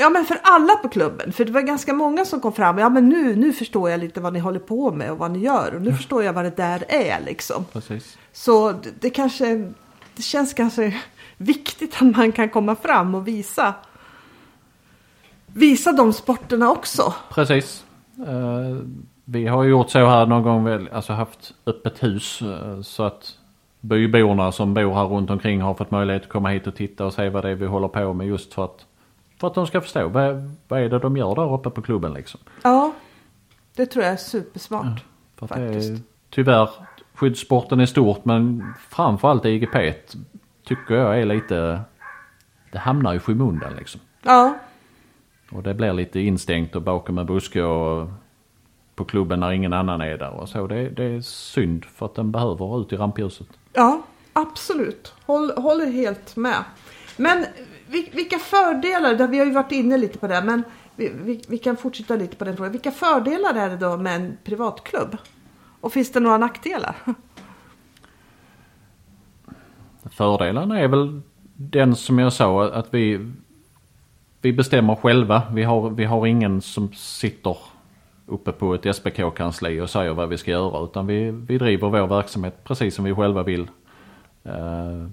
[0.00, 1.32] Ja men för alla på klubben.
[1.32, 2.78] För det var ganska många som kom fram.
[2.78, 5.38] Ja men nu, nu förstår jag lite vad ni håller på med och vad ni
[5.38, 5.74] gör.
[5.74, 7.64] Och nu förstår jag vad det där är liksom.
[7.72, 8.18] Precis.
[8.32, 9.72] Så det, det kanske
[10.16, 11.00] det känns kanske
[11.36, 13.74] viktigt att man kan komma fram och visa
[15.46, 17.14] visa de sporterna också.
[17.30, 17.84] Precis.
[18.18, 18.76] Eh,
[19.24, 23.02] vi har ju gjort så här någon gång, väl, alltså haft öppet hus eh, så
[23.02, 23.32] att
[23.80, 27.12] byborna som bor här runt omkring har fått möjlighet att komma hit och titta och
[27.12, 28.86] se vad det är vi håller på med just för att,
[29.40, 32.12] för att de ska förstå vad, vad är det de gör där uppe på klubben
[32.14, 32.40] liksom.
[32.62, 32.92] Ja,
[33.76, 35.04] det tror jag är supersmart.
[35.36, 35.90] För att Faktiskt.
[35.90, 35.98] är,
[36.30, 36.70] tyvärr,
[37.14, 39.94] skyddssporten är stort men framförallt IGP
[40.64, 41.80] tycker jag är lite,
[42.72, 44.00] det hamnar i skymundan liksom.
[44.22, 44.58] Ja,
[45.52, 48.08] Och det blir lite instängt och bakom en buske och
[48.94, 50.66] på klubben när ingen annan är där och så.
[50.66, 53.46] Det, det är synd för att den behöver ut i rampljuset.
[53.72, 55.14] ja absolut.
[55.26, 56.64] Håll, håller helt med.
[57.16, 57.44] Men
[57.90, 60.64] vilka fördelar, där vi har ju varit inne lite på det, men
[60.96, 62.72] vi, vi, vi kan fortsätta lite på den frågan.
[62.72, 65.16] Vilka fördelar är det då med en privatklubb?
[65.80, 66.96] Och finns det några nackdelar?
[70.10, 71.20] Fördelarna är väl
[71.54, 73.30] den som jag sa att vi,
[74.40, 75.42] vi bestämmer själva.
[75.52, 77.56] Vi har, vi har ingen som sitter
[78.26, 80.84] uppe på ett SPK-kansli och säger vad vi ska göra.
[80.84, 83.70] Utan vi, vi driver vår verksamhet precis som vi själva vill.
[84.44, 85.06] Eh,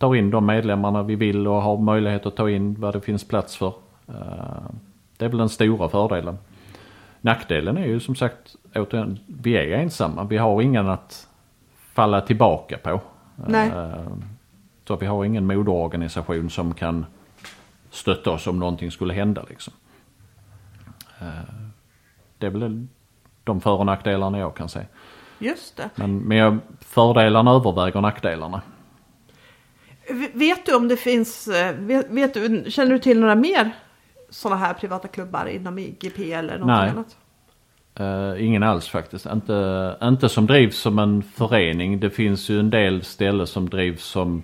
[0.00, 3.28] Tar in de medlemmarna vi vill och har möjlighet att ta in vad det finns
[3.28, 3.72] plats för.
[4.08, 4.70] Eh,
[5.16, 6.38] det är väl den stora fördelen.
[7.20, 10.24] Nackdelen är ju som sagt återigen, vi är ensamma.
[10.24, 11.28] Vi har ingen att
[11.92, 13.00] falla tillbaka på.
[13.48, 13.68] Nej.
[13.68, 14.06] Eh,
[14.88, 17.06] Så vi har ingen moderorganisation som kan
[17.90, 19.72] stötta oss om någonting skulle hända liksom.
[21.20, 21.26] Eh,
[22.38, 22.86] Det är väl
[23.44, 24.80] de för och nackdelarna jag kan se.
[25.38, 25.90] Just det.
[25.94, 28.62] Men, men fördelarna överväger nackdelarna.
[30.32, 33.70] Vet du om det finns, eh, vet, vet du, känner du till några mer
[34.30, 36.90] sådana här privata klubbar inom IGP eller någonting Nej.
[36.90, 37.16] annat?
[38.38, 39.26] Eh, ingen alls faktiskt.
[39.26, 42.00] Inte, inte som drivs som en förening.
[42.00, 44.42] Det finns ju en del ställen som drivs som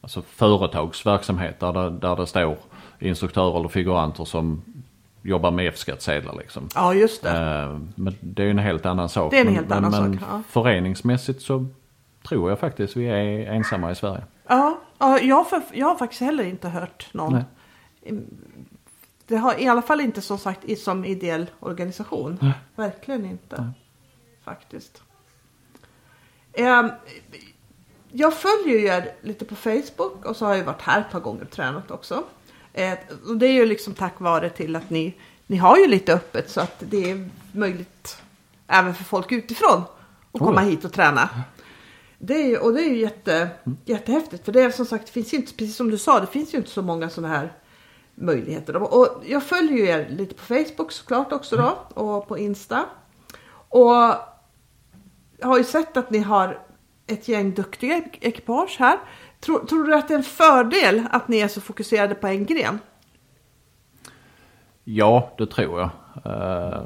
[0.00, 2.56] alltså företagsverksamhet där det, där det står
[2.98, 4.62] instruktörer eller figuranter som
[5.22, 6.68] jobbar med F-skattsedlar liksom.
[6.74, 7.30] Ja, just det.
[7.30, 9.30] Eh, men det är en helt annan sak.
[9.30, 10.42] Det är en Men- helt men, annan men sak, ja.
[10.48, 11.66] föreningsmässigt så
[12.28, 14.22] tror jag faktiskt vi är ensamma i Sverige.
[14.48, 14.78] Ja,
[15.10, 17.32] ja jag, har för, jag har faktiskt heller inte hört någon.
[17.32, 17.44] Nej.
[19.26, 22.38] Det har i alla fall inte som sagt i- som ideell organisation.
[22.42, 22.52] Nej.
[22.76, 23.60] Verkligen inte.
[23.62, 23.70] Nej.
[24.44, 25.02] Faktiskt.
[26.52, 26.90] Ehm,
[28.12, 31.20] jag följer ju er lite på Facebook och så har jag varit här ett par
[31.20, 32.24] gånger och tränat också.
[32.72, 35.14] Eh, och det är ju liksom tack vare till att ni,
[35.46, 38.22] ni har ju lite öppet så att det är möjligt
[38.66, 41.28] även för folk utifrån att Oh komma hit och träna.
[42.26, 43.48] Det är och det är ju jätte,
[43.84, 46.54] jättehäftigt för det är som sagt, det finns inte, precis som du sa, det finns
[46.54, 47.52] ju inte så många sådana här
[48.14, 48.76] möjligheter.
[48.76, 52.84] Och jag följer ju er lite på Facebook såklart också då och på Insta.
[53.68, 54.14] Och
[55.38, 56.58] jag har ju sett att ni har
[57.06, 58.98] ett gäng duktiga ekipage här.
[59.40, 62.46] Tror, tror du att det är en fördel att ni är så fokuserade på en
[62.46, 62.78] gren?
[64.84, 65.90] Ja, det tror jag.
[66.24, 66.82] Eh,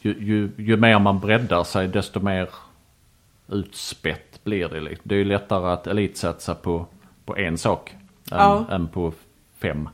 [0.00, 2.48] ju, ju, ju mer man breddar sig desto mer
[3.48, 4.80] utspätt blir det.
[4.80, 5.02] liksom.
[5.08, 6.86] Det är ju lättare att elitsatsa på,
[7.24, 7.90] på en sak
[8.32, 8.64] än, Ja.
[8.70, 9.12] än på
[9.58, 9.88] fem.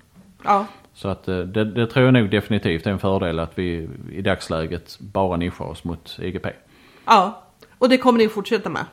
[0.44, 3.88] Ja, Så att eh, det, det tror jag nog definitivt är en fördel att vi
[4.12, 6.46] i dagsläget bara nischar oss mot IGP.
[7.06, 7.42] ja.
[7.78, 8.84] Och det kommer ni fortsätta med?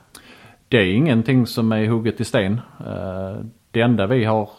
[0.68, 2.62] Det är ingenting som är hugget i sten.
[2.86, 3.36] Eh,
[3.72, 4.50] Det enda vi har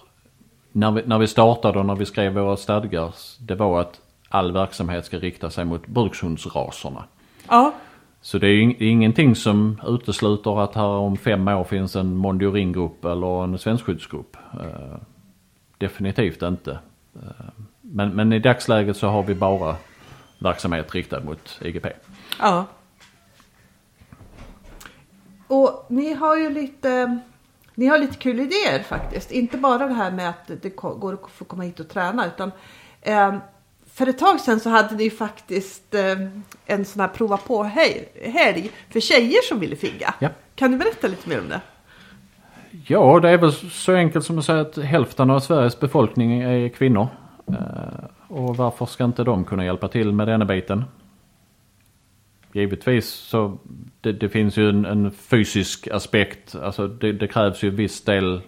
[0.73, 4.53] när vi, när vi startade och när vi skrev våra stadgar det var att all
[4.53, 7.05] verksamhet ska rikta sig mot brukshundsraserna.
[7.49, 7.73] Ja,
[8.23, 13.05] så det är ju ingenting som utesluter att här om fem år finns en Mondiorin-grupp
[13.05, 14.37] eller en svenskskyddsgrupp.
[14.53, 15.01] Eh,
[15.79, 16.79] definitivt inte.
[17.15, 17.47] Eh,
[17.81, 19.77] men, men i dagsläget så har vi bara
[20.39, 21.87] verksamhet riktad mot IGP.
[22.39, 22.67] ja.
[25.47, 27.19] Och ni har ju lite,
[27.75, 29.31] ni har lite kul idéer faktiskt.
[29.31, 32.53] Inte bara det här med att det går att få komma hit och träna utan
[33.01, 33.35] eh,
[34.01, 36.03] för ett tag sedan så hade ni ju faktiskt eh,
[36.67, 40.15] en sån här prova på helg, helg för tjejer som ville figga.
[40.19, 40.29] Ja.
[40.55, 41.61] Kan du berätta lite mer om det?
[42.87, 46.69] Ja, det är väl så enkelt som att säga att hälften av Sveriges befolkning är
[46.69, 47.09] kvinnor.
[47.49, 47.55] Eh,
[48.29, 50.85] Och varför ska inte de kunna hjälpa till med denna biten?
[52.53, 53.59] Givetvis så
[54.01, 56.55] det, det finns ju en, en fysisk aspekt.
[56.55, 58.41] Alltså det, det krävs ju viss del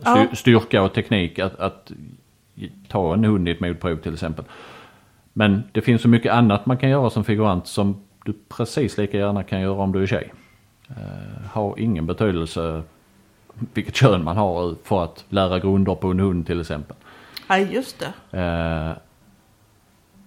[0.00, 0.26] styr, Ja.
[0.34, 1.92] styrka och teknik att, att
[2.88, 4.44] ta en hund i ett modprov till exempel.
[5.38, 9.18] Men det finns så mycket annat man kan göra som figurant som du precis lika
[9.18, 10.32] gärna kan göra om du är tjej.
[10.88, 12.82] Eh, har ingen betydelse
[13.74, 16.96] vilket kön man har för att lära grunder på en hund till exempel.
[17.48, 18.38] Ja, just det.
[18.38, 18.96] Eh,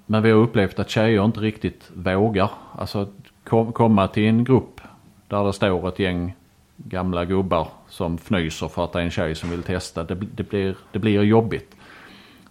[0.05, 2.49] men vi har upplevt att tjejer inte riktigt vågar.
[2.77, 3.07] Alltså
[3.43, 4.81] kom, komma till en grupp
[5.27, 6.35] där det står ett gäng
[6.75, 10.03] gamla gubbar som fnyser för att det är en tjej som vill testa.
[10.03, 11.75] Det, det, blir, det blir jobbigt.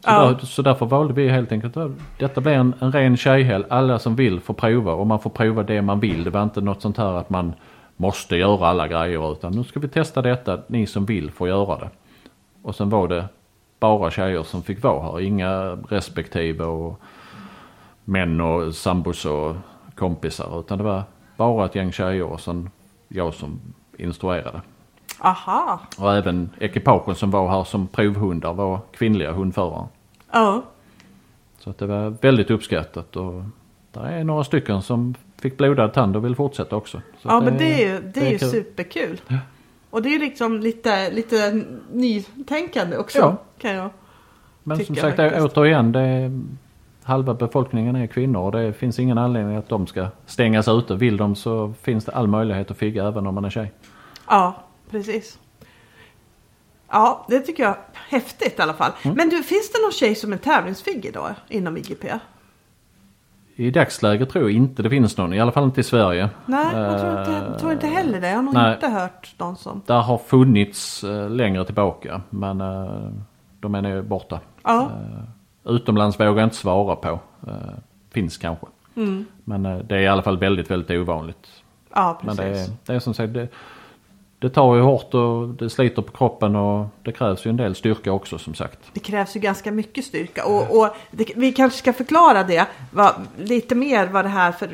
[0.01, 0.25] Så, Ja.
[0.33, 3.65] där, så därför valde vi helt enkelt att detta blir en, en ren tjejhelg.
[3.71, 6.25] Alla som vill får prova och man får prova det man vill.
[6.25, 7.53] Det var inte något sånt här att man
[7.97, 10.59] måste göra alla grejer utan nu ska vi testa detta.
[10.67, 11.91] Ni som vill får göra det.
[12.63, 13.25] Och sen var det
[13.81, 15.21] bara tjejer som fick vara här.
[15.21, 17.01] Inga respektive och
[18.05, 19.57] män och sambos och
[19.95, 20.61] kompisar.
[20.61, 21.03] Utan det var
[21.37, 22.71] bara ett gäng tjejer och sen
[23.09, 23.61] jag som
[23.99, 24.61] instruerade.
[25.19, 25.81] Aha.
[25.99, 29.87] Och även ekipagen som var här som provhundar var kvinnliga hundförare.
[30.33, 30.63] Ja.
[31.59, 33.43] Så att det var väldigt uppskattat och
[33.93, 37.03] det är några stycken som fick blodad tand och vill fortsätta också.
[37.19, 38.49] Så Ja att men det är ju, det är ju kul.
[38.49, 39.21] superkul.
[39.91, 41.63] Och det är ju liksom lite, lite
[41.93, 43.19] nytänkande också.
[43.19, 43.37] Ja.
[43.59, 43.91] Kan jag.
[44.63, 45.57] Men som sagt faktiskt.
[45.57, 46.41] återigen, det är,
[47.03, 50.95] halva befolkningen är kvinnor och det finns ingen anledning att de ska stängas ute.
[50.95, 53.73] Vill de så finns det all möjlighet att figga även om man är tjej.
[54.29, 54.55] Ja,
[54.91, 55.39] precis.
[56.91, 57.79] Ja, det tycker jag är
[58.09, 58.93] häftigt i alla fall.
[59.03, 59.17] Mm.
[59.17, 62.05] Men du, finns det någon tjej som är tävlingsfigg då inom IGP?
[63.57, 66.29] I dagsläget tror jag inte det finns någon, i alla fall inte i Sverige.
[66.47, 68.29] Nej, jag tror inte, Eh, tror inte heller det.
[68.29, 68.75] Jag har nog nej.
[68.75, 69.83] inte hört någon som...
[69.87, 73.11] Där har funnits eh, längre tillbaka men eh,
[73.61, 74.41] de är nu borta.
[74.65, 74.91] Ja,
[75.65, 77.21] utomlands vågar jag inte svara på.
[78.11, 78.67] Finns kanske.
[78.95, 79.25] mm.
[79.45, 81.49] Men det är i alla fall väldigt, väldigt ovanligt.
[81.95, 82.67] ja Men precis.
[82.67, 83.49] det är, det är som sagt, det,
[84.39, 87.75] det tar ju hårt och det sliter på kroppen och det krävs ju en del
[87.75, 88.79] styrka också som sagt.
[88.93, 93.15] Det krävs ju ganska mycket styrka och, och det, vi kanske ska förklara det vad,
[93.39, 94.69] lite mer vad det här för,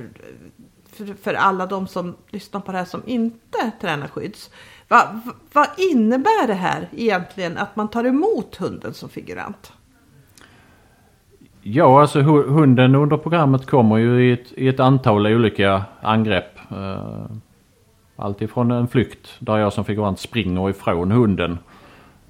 [0.93, 4.51] för, för alla de som lyssnar på det här som inte tränar skydds.
[4.89, 5.21] Vad,
[5.53, 9.73] vad innebär det här egentligen att man tar emot hunden som figurant?
[11.63, 16.59] Ja, alltså hu- hunden under programmet kommer ju i ett, i ett antal olika angrepp.
[18.17, 21.59] Alltifrån en flykt där jag som figurant springer ifrån hunden.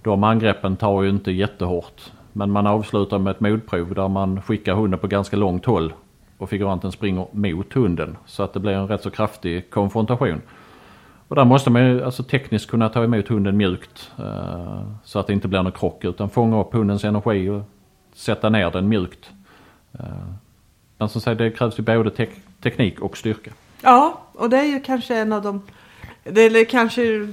[0.02, 2.12] De angreppen tar ju inte jättehårt.
[2.32, 5.92] Men man avslutar med ett modprov där man skickar hunden på ganska långt håll.
[6.38, 8.16] Och figuranten springer mot hunden.
[8.26, 10.40] Så att det blir en rätt så kraftig konfrontation.
[11.28, 14.12] Och där måste man ju alltså tekniskt kunna ta emot hunden mjukt.
[14.18, 17.62] eh, så att det inte blir någon krock utan fånga upp hundens energi och
[18.14, 19.30] sätta ner den mjukt.
[19.92, 20.04] Eh,
[20.98, 22.26] Men som sagt det krävs ju både te
[22.62, 23.50] teknik och styrka.
[23.82, 25.62] Ja, och det är ju kanske en av de
[26.24, 27.28] det är kanske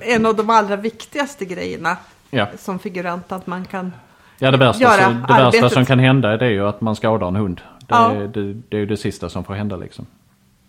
[0.00, 1.96] en av de allra viktigaste grejerna
[2.30, 3.92] Ja, som figurant att man kan
[4.38, 7.28] ja det, värsta, så, det värsta som kan hända det är ju att man skadar
[7.28, 7.60] en hund.
[7.78, 8.12] Det, Ja.
[8.12, 10.06] är- det, det är ju det sista som får hända liksom.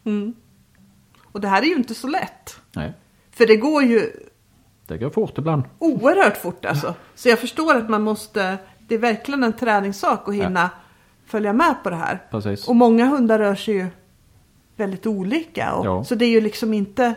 [0.05, 0.33] mm.
[1.31, 2.59] Och det här är ju inte så lätt.
[2.75, 2.93] Nej,
[3.31, 4.11] För det går ju
[4.87, 5.63] det går fort ibland.
[5.79, 6.93] oerhört fort alltså.
[7.15, 10.69] Så jag förstår att man måste, det är verkligen en träningssak att hinna
[11.25, 12.19] följa med på det här.
[12.31, 12.67] Precis.
[12.67, 13.87] Och många hundar rör sig ju
[14.75, 15.73] väldigt olika.
[15.73, 16.03] Och, Ja.
[16.03, 17.15] Så det är ju liksom inte,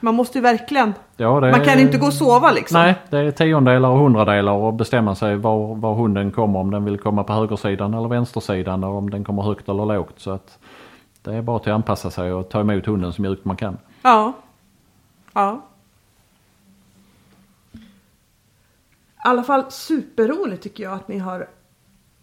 [0.00, 2.80] man måste ju verkligen, Ja, det man kan inte gå och sova liksom.
[2.80, 6.58] Nej, det är tiondelar och hundradelar och bestämma sig var, var hunden kommer.
[6.58, 10.14] Om den vill komma på högersidan eller vänstersidan och om den kommer högt eller lågt.
[10.16, 10.58] Så att
[11.22, 13.78] det är bara till att anpassa sig och ta emot hunden så mjukt man kan.
[14.02, 14.32] Ja.
[15.32, 15.60] Ja.
[19.24, 21.46] I alla fall superroligt tycker jag att ni har,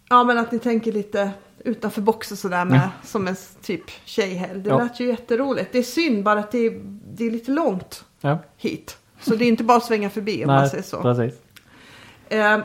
[0.08, 1.30] ja men att ni tänker lite
[1.64, 2.90] utanför boxen sådär med, Ja.
[3.06, 4.60] som en typ tjejhelg.
[4.60, 4.78] Det Ja.
[4.78, 5.72] lät ju jätteroligt.
[5.72, 6.80] Det är synd bara att det är,
[7.14, 8.96] det är lite långt Ja, hit.
[9.20, 11.02] Så det är inte bara att svänga förbi om man säger så.
[11.02, 11.34] precis.
[12.28, 12.58] Eh,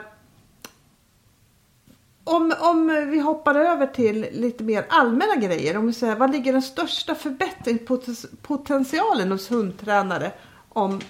[2.23, 5.77] om, om vi hoppar över till lite mer allmänna grejer.
[5.77, 10.31] Om vi säger, vad ligger den största förbättringspotentialen hos hundtränare
[10.69, 11.01] om,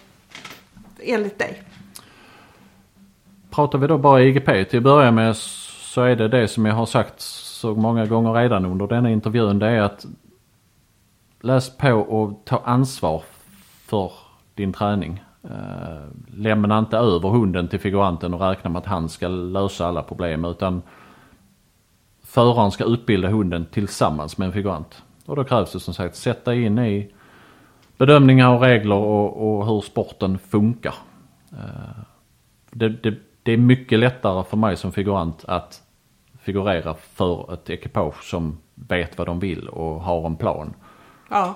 [0.99, 1.63] enligt dig?
[3.49, 6.75] Pratar vi då bara IGP till att börja med så är det det som jag
[6.75, 7.21] har sagt
[7.65, 9.59] så många gånger redan under denna intervjun.
[9.59, 10.05] Det är att
[11.41, 13.23] läs på och ta ansvar
[13.85, 14.11] för
[14.55, 15.23] din träning.
[15.43, 20.01] Eh, lämna inte över hunden till figuranten och räkna med att han ska lösa alla
[20.01, 20.81] problem utan
[22.23, 25.03] föraren ska utbilda hunden tillsammans med en figurant.
[25.25, 27.11] Och då krävs det som sagt sätta in i
[27.97, 30.95] bedömningar och regler och, och hur sporten funkar.
[31.51, 32.01] Eh,
[32.71, 33.13] det, det,
[33.43, 35.84] det är mycket lättare för mig som figurant att
[36.45, 40.73] figurera för ett ekipage som vet vad de vill och har en plan.
[41.29, 41.55] Ja,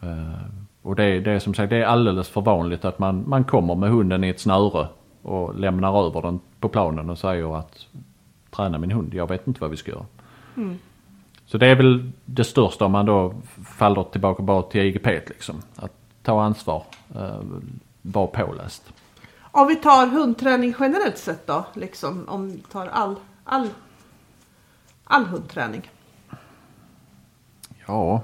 [0.00, 0.44] Eh,
[0.82, 3.74] och det, det är som sagt det är alldeles för vanligt att man, man kommer
[3.74, 4.88] med hunden i ett snöre
[5.22, 7.86] och lämnar över den på planen och säger att
[8.50, 10.06] träna min hund, jag vet inte vad vi ska göra.
[11.46, 13.34] Så det är väl det största om man då
[13.64, 15.62] faller tillbaka bara till IGP liksom.
[15.76, 15.92] Att
[16.22, 16.84] ta ansvar,
[17.16, 17.40] uh,
[18.02, 18.92] vara påläst.
[19.40, 23.68] om vi tar hundträning generellt sett då, liksom om vi tar all, all,
[25.10, 25.90] all hundträning.
[27.86, 28.22] Ja.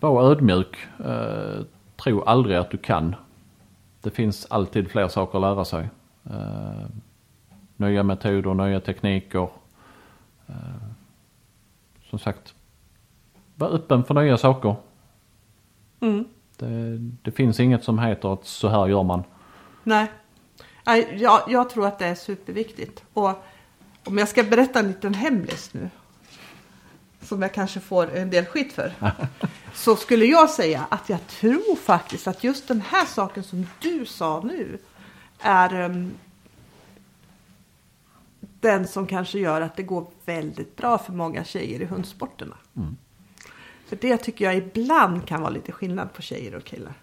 [0.00, 0.76] Var ödmjuk.
[1.04, 1.64] Eh,
[1.96, 3.14] tro aldrig att du kan.
[4.00, 5.88] Det finns alltid fler saker att lära sig.
[6.24, 6.86] Eh,
[7.76, 9.48] nya metoder, nya tekniker.
[10.46, 10.54] Eh,
[12.10, 12.54] som sagt,
[13.54, 14.76] var öppen för nya saker.
[16.00, 16.24] Mm.
[16.56, 19.24] Det, det finns inget som heter att så här gör man.
[19.82, 20.08] Nej,
[21.16, 23.04] jag, jag tror att det är superviktigt.
[23.12, 23.44] Och
[24.04, 25.90] om jag ska berätta en liten hemlis nu.
[27.22, 28.92] Som jag kanske får en del skit för.
[29.74, 34.06] så skulle jag säga att jag tror faktiskt att just den här saken som du
[34.06, 34.78] sa nu.
[35.38, 36.14] Är ehm,
[38.60, 42.56] den som kanske gör att det går väldigt bra för många tjejer i hundsporterna.
[43.86, 46.94] För det tycker jag ibland kan vara lite skillnad på tjejer och killar.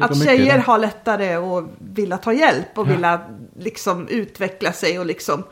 [0.00, 3.20] Att tjejer har lättare att vilja ta hjälp och vilja
[3.58, 5.44] liksom utveckla sig och liksom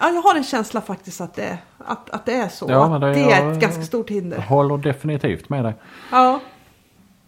[0.00, 2.66] Ja, jag har en känsla faktiskt att det, att, att det är så.
[2.68, 4.38] Ja, det, det är ett ganska stort Jag hinder.
[4.38, 5.74] håller definitivt med dig.
[6.10, 6.40] Ja,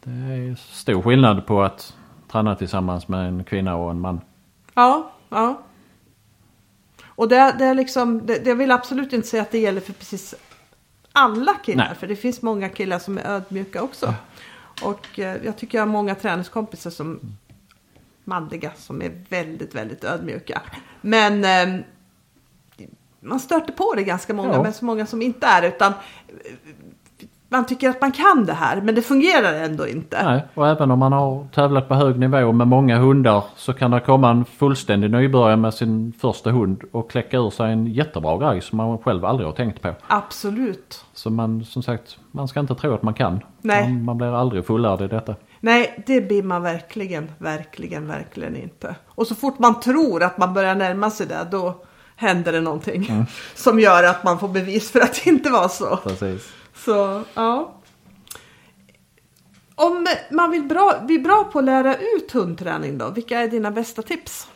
[0.02, 1.94] Det är stor skillnad på att
[2.32, 4.20] tränar tillsammans med en kvinna och en man.
[4.74, 5.62] Ja, ja.
[7.06, 9.92] Och det, det är liksom, det, det vill absolut inte säga att det gäller för
[9.92, 10.34] precis
[11.12, 11.84] alla killar.
[11.84, 11.94] Nej.
[11.94, 14.14] För det finns många killar som är ödmjuka också.
[14.82, 17.20] Och eh, jag tycker jag har många träningskompisar som
[18.24, 20.62] manliga som är väldigt, väldigt ödmjuka.
[21.00, 21.80] Men eh,
[23.26, 24.62] man stöter på det ganska många, Ja.
[24.62, 26.52] men så många som inte är utan eh,
[27.48, 30.24] man tycker att man kan det här, men det fungerar ändå inte.
[30.24, 33.90] Nej, och även om man har tävlat på hög nivå med många hundar så kan
[33.90, 38.38] det komma en fullständig nybörjare med sin första hund och kläcka ur sig en jättebra
[38.38, 39.94] grej som man själv aldrig har tänkt på.
[40.06, 41.04] Absolut.
[41.14, 43.40] Så man, som sagt, man ska inte tro att man kan.
[43.60, 43.82] Nej.
[43.88, 45.34] Man, man blir aldrig fullärd i detta.
[45.60, 48.94] Nej, det blir man verkligen, verkligen, verkligen inte.
[49.08, 51.74] Och så fort man tror att man börjar närma sig det, då
[52.16, 55.96] händer det någonting som gör att man får bevis för att det inte var så.
[55.96, 56.52] Precis.
[56.74, 57.72] Så, ja.
[59.74, 63.70] Om man vill bra, bli bra på att lära ut hundträning då, vilka är dina
[63.70, 64.48] bästa tips?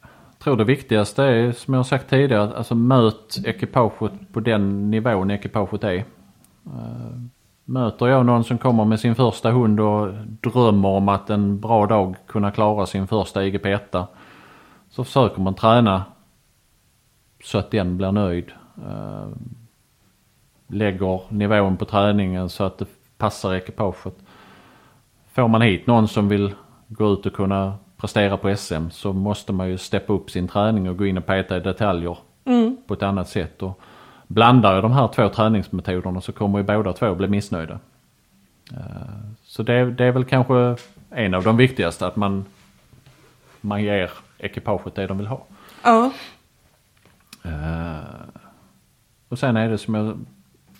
[0.00, 4.90] Jag tror det viktigaste är som jag sagt tidigare, att alltså möt ekipaget på den
[4.90, 5.94] nivån ekipaget är.
[5.94, 6.04] Eh,
[7.64, 11.86] Möter jag någon som kommer med sin första hund och drömmer om att en bra
[11.86, 14.06] dag kunna klara sin första IGP1
[14.92, 16.04] så försöker man träna
[17.44, 18.52] så att den blir nöjd.
[18.88, 19.28] Eh,
[20.66, 22.86] Lägger nivån på träningen så att det
[23.18, 24.14] passar ekipaget.
[25.32, 26.54] Får man hit någon som vill
[26.88, 30.88] gå ut och kunna prestera på SM så måste man ju steppa upp sin träning
[30.88, 32.16] och gå in och peta i detaljer
[32.86, 33.62] på ett annat sätt.
[33.62, 33.80] Och
[34.26, 37.78] blandar jag de här två träningsmetoderna så kommer ju båda två bli missnöjda.
[38.72, 38.78] Eh,
[39.44, 40.76] Så det, det är väl kanske
[41.10, 42.44] en av de viktigaste att man,
[43.60, 44.10] man ger
[44.42, 45.44] ekipaget det de vill ha.
[45.82, 46.12] Ja,
[47.44, 47.98] Eh,
[49.28, 50.18] Och sen är det som jag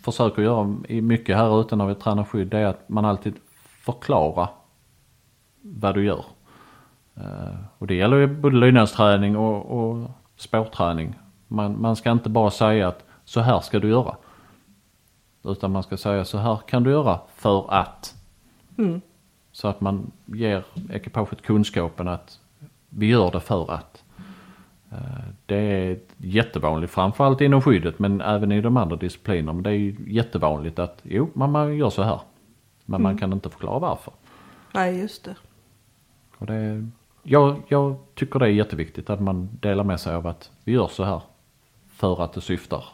[0.05, 3.35] försöker göra i mycket här ute när vi tränar skydd, det är att man alltid
[3.85, 4.49] förklarar
[5.63, 6.25] vad du gör.
[7.17, 11.15] Eh, Och det gäller ju både lydnadsträning och, och spårträning.
[11.49, 14.17] Man, man ska inte bara säga att så här ska du göra.
[15.45, 18.15] Utan man ska säga så här kan du göra för att.
[19.53, 22.39] Så att man ger ekipaget kunskapen att
[22.97, 24.05] vi gör det för att.
[24.91, 24.99] Eh,
[25.47, 29.53] Det är jättevanligt, framförallt inom skyddet men även i de andra disciplinerna.
[29.53, 32.21] Men det är jättevanligt att jo, man, gör så här.
[32.85, 34.13] Men man kan inte förklara varför.
[34.75, 35.37] nej just det.
[36.39, 36.89] Och det,
[37.23, 40.89] jag, jag tycker det är jätteviktigt att man delar med sig av att vi gör
[40.89, 41.23] så här.
[41.89, 42.85] För att det syftar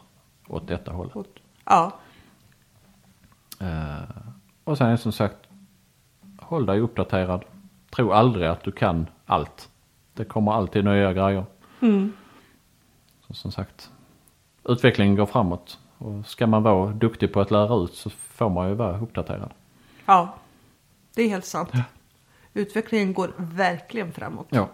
[0.47, 1.27] åt detta hållet.
[1.65, 1.91] Ja,
[3.59, 4.09] Eh,
[4.63, 5.37] och sen är som sagt,
[6.39, 7.43] håll dig uppdaterad.
[7.95, 9.69] Tro aldrig att du kan allt.
[10.19, 11.45] Det kommer alltid nya grejer.
[13.27, 13.91] Så som sagt,
[14.69, 15.79] utvecklingen går framåt.
[15.97, 19.51] Och ska man vara duktig på att lära ut så får man ju vara uppdaterad.
[20.05, 20.35] ja.
[21.15, 21.69] Det är helt sant.
[22.53, 24.47] Utvecklingen går verkligen framåt.
[24.49, 24.69] Ja.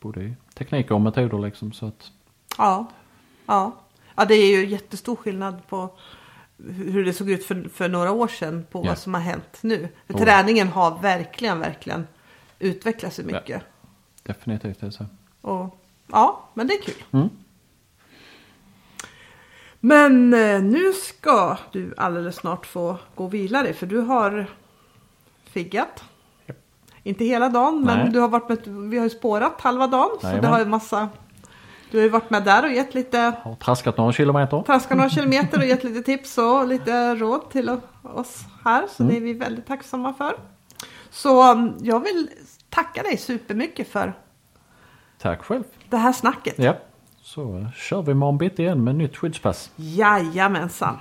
[0.00, 2.12] Både i tekniker och metoder liksom så att
[2.58, 2.86] Ja,
[3.46, 3.72] ja.
[4.14, 5.90] ja det är ju jättestor skillnad på
[6.56, 8.88] hur det såg ut för, för några år sedan på Ja.
[8.88, 9.88] vad som har hänt nu.
[10.06, 10.14] För.
[10.14, 12.06] Träningen har verkligen, verkligen
[12.58, 13.62] utvecklats så mycket.
[14.28, 15.04] Definitivt är det så.
[15.40, 17.04] Och, ja, men det är kul.
[17.10, 17.28] Mm.
[19.80, 24.46] Men eh, nu ska du alldeles snart få gå och vila dig för du har
[25.44, 26.04] figgat.
[27.02, 27.96] Inte hela dagen Nej.
[27.96, 28.58] men du har varit med,
[28.90, 30.10] vi har ju spårat halva dagen.
[30.20, 31.08] Så det har ju massa,
[31.90, 34.62] du har ju varit med där och gett lite Har traskat några kilometer.
[34.62, 38.86] traskat några kilometer och gett lite tips och lite råd till oss här.
[38.96, 40.36] Så det är vi väldigt tacksamma för.
[41.10, 42.30] Så um, jag vill
[42.70, 44.12] tacka dig supermycket för
[45.18, 45.64] Tack själv.
[45.88, 46.58] det här snacket.
[46.58, 46.76] Ja.
[47.22, 49.70] Så eh, kör vi imorgon bitti igen med nytt skyddspass.
[49.76, 50.98] Jajamensan.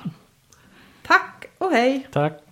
[1.07, 2.07] Tack och hej.
[2.11, 2.46] Tack.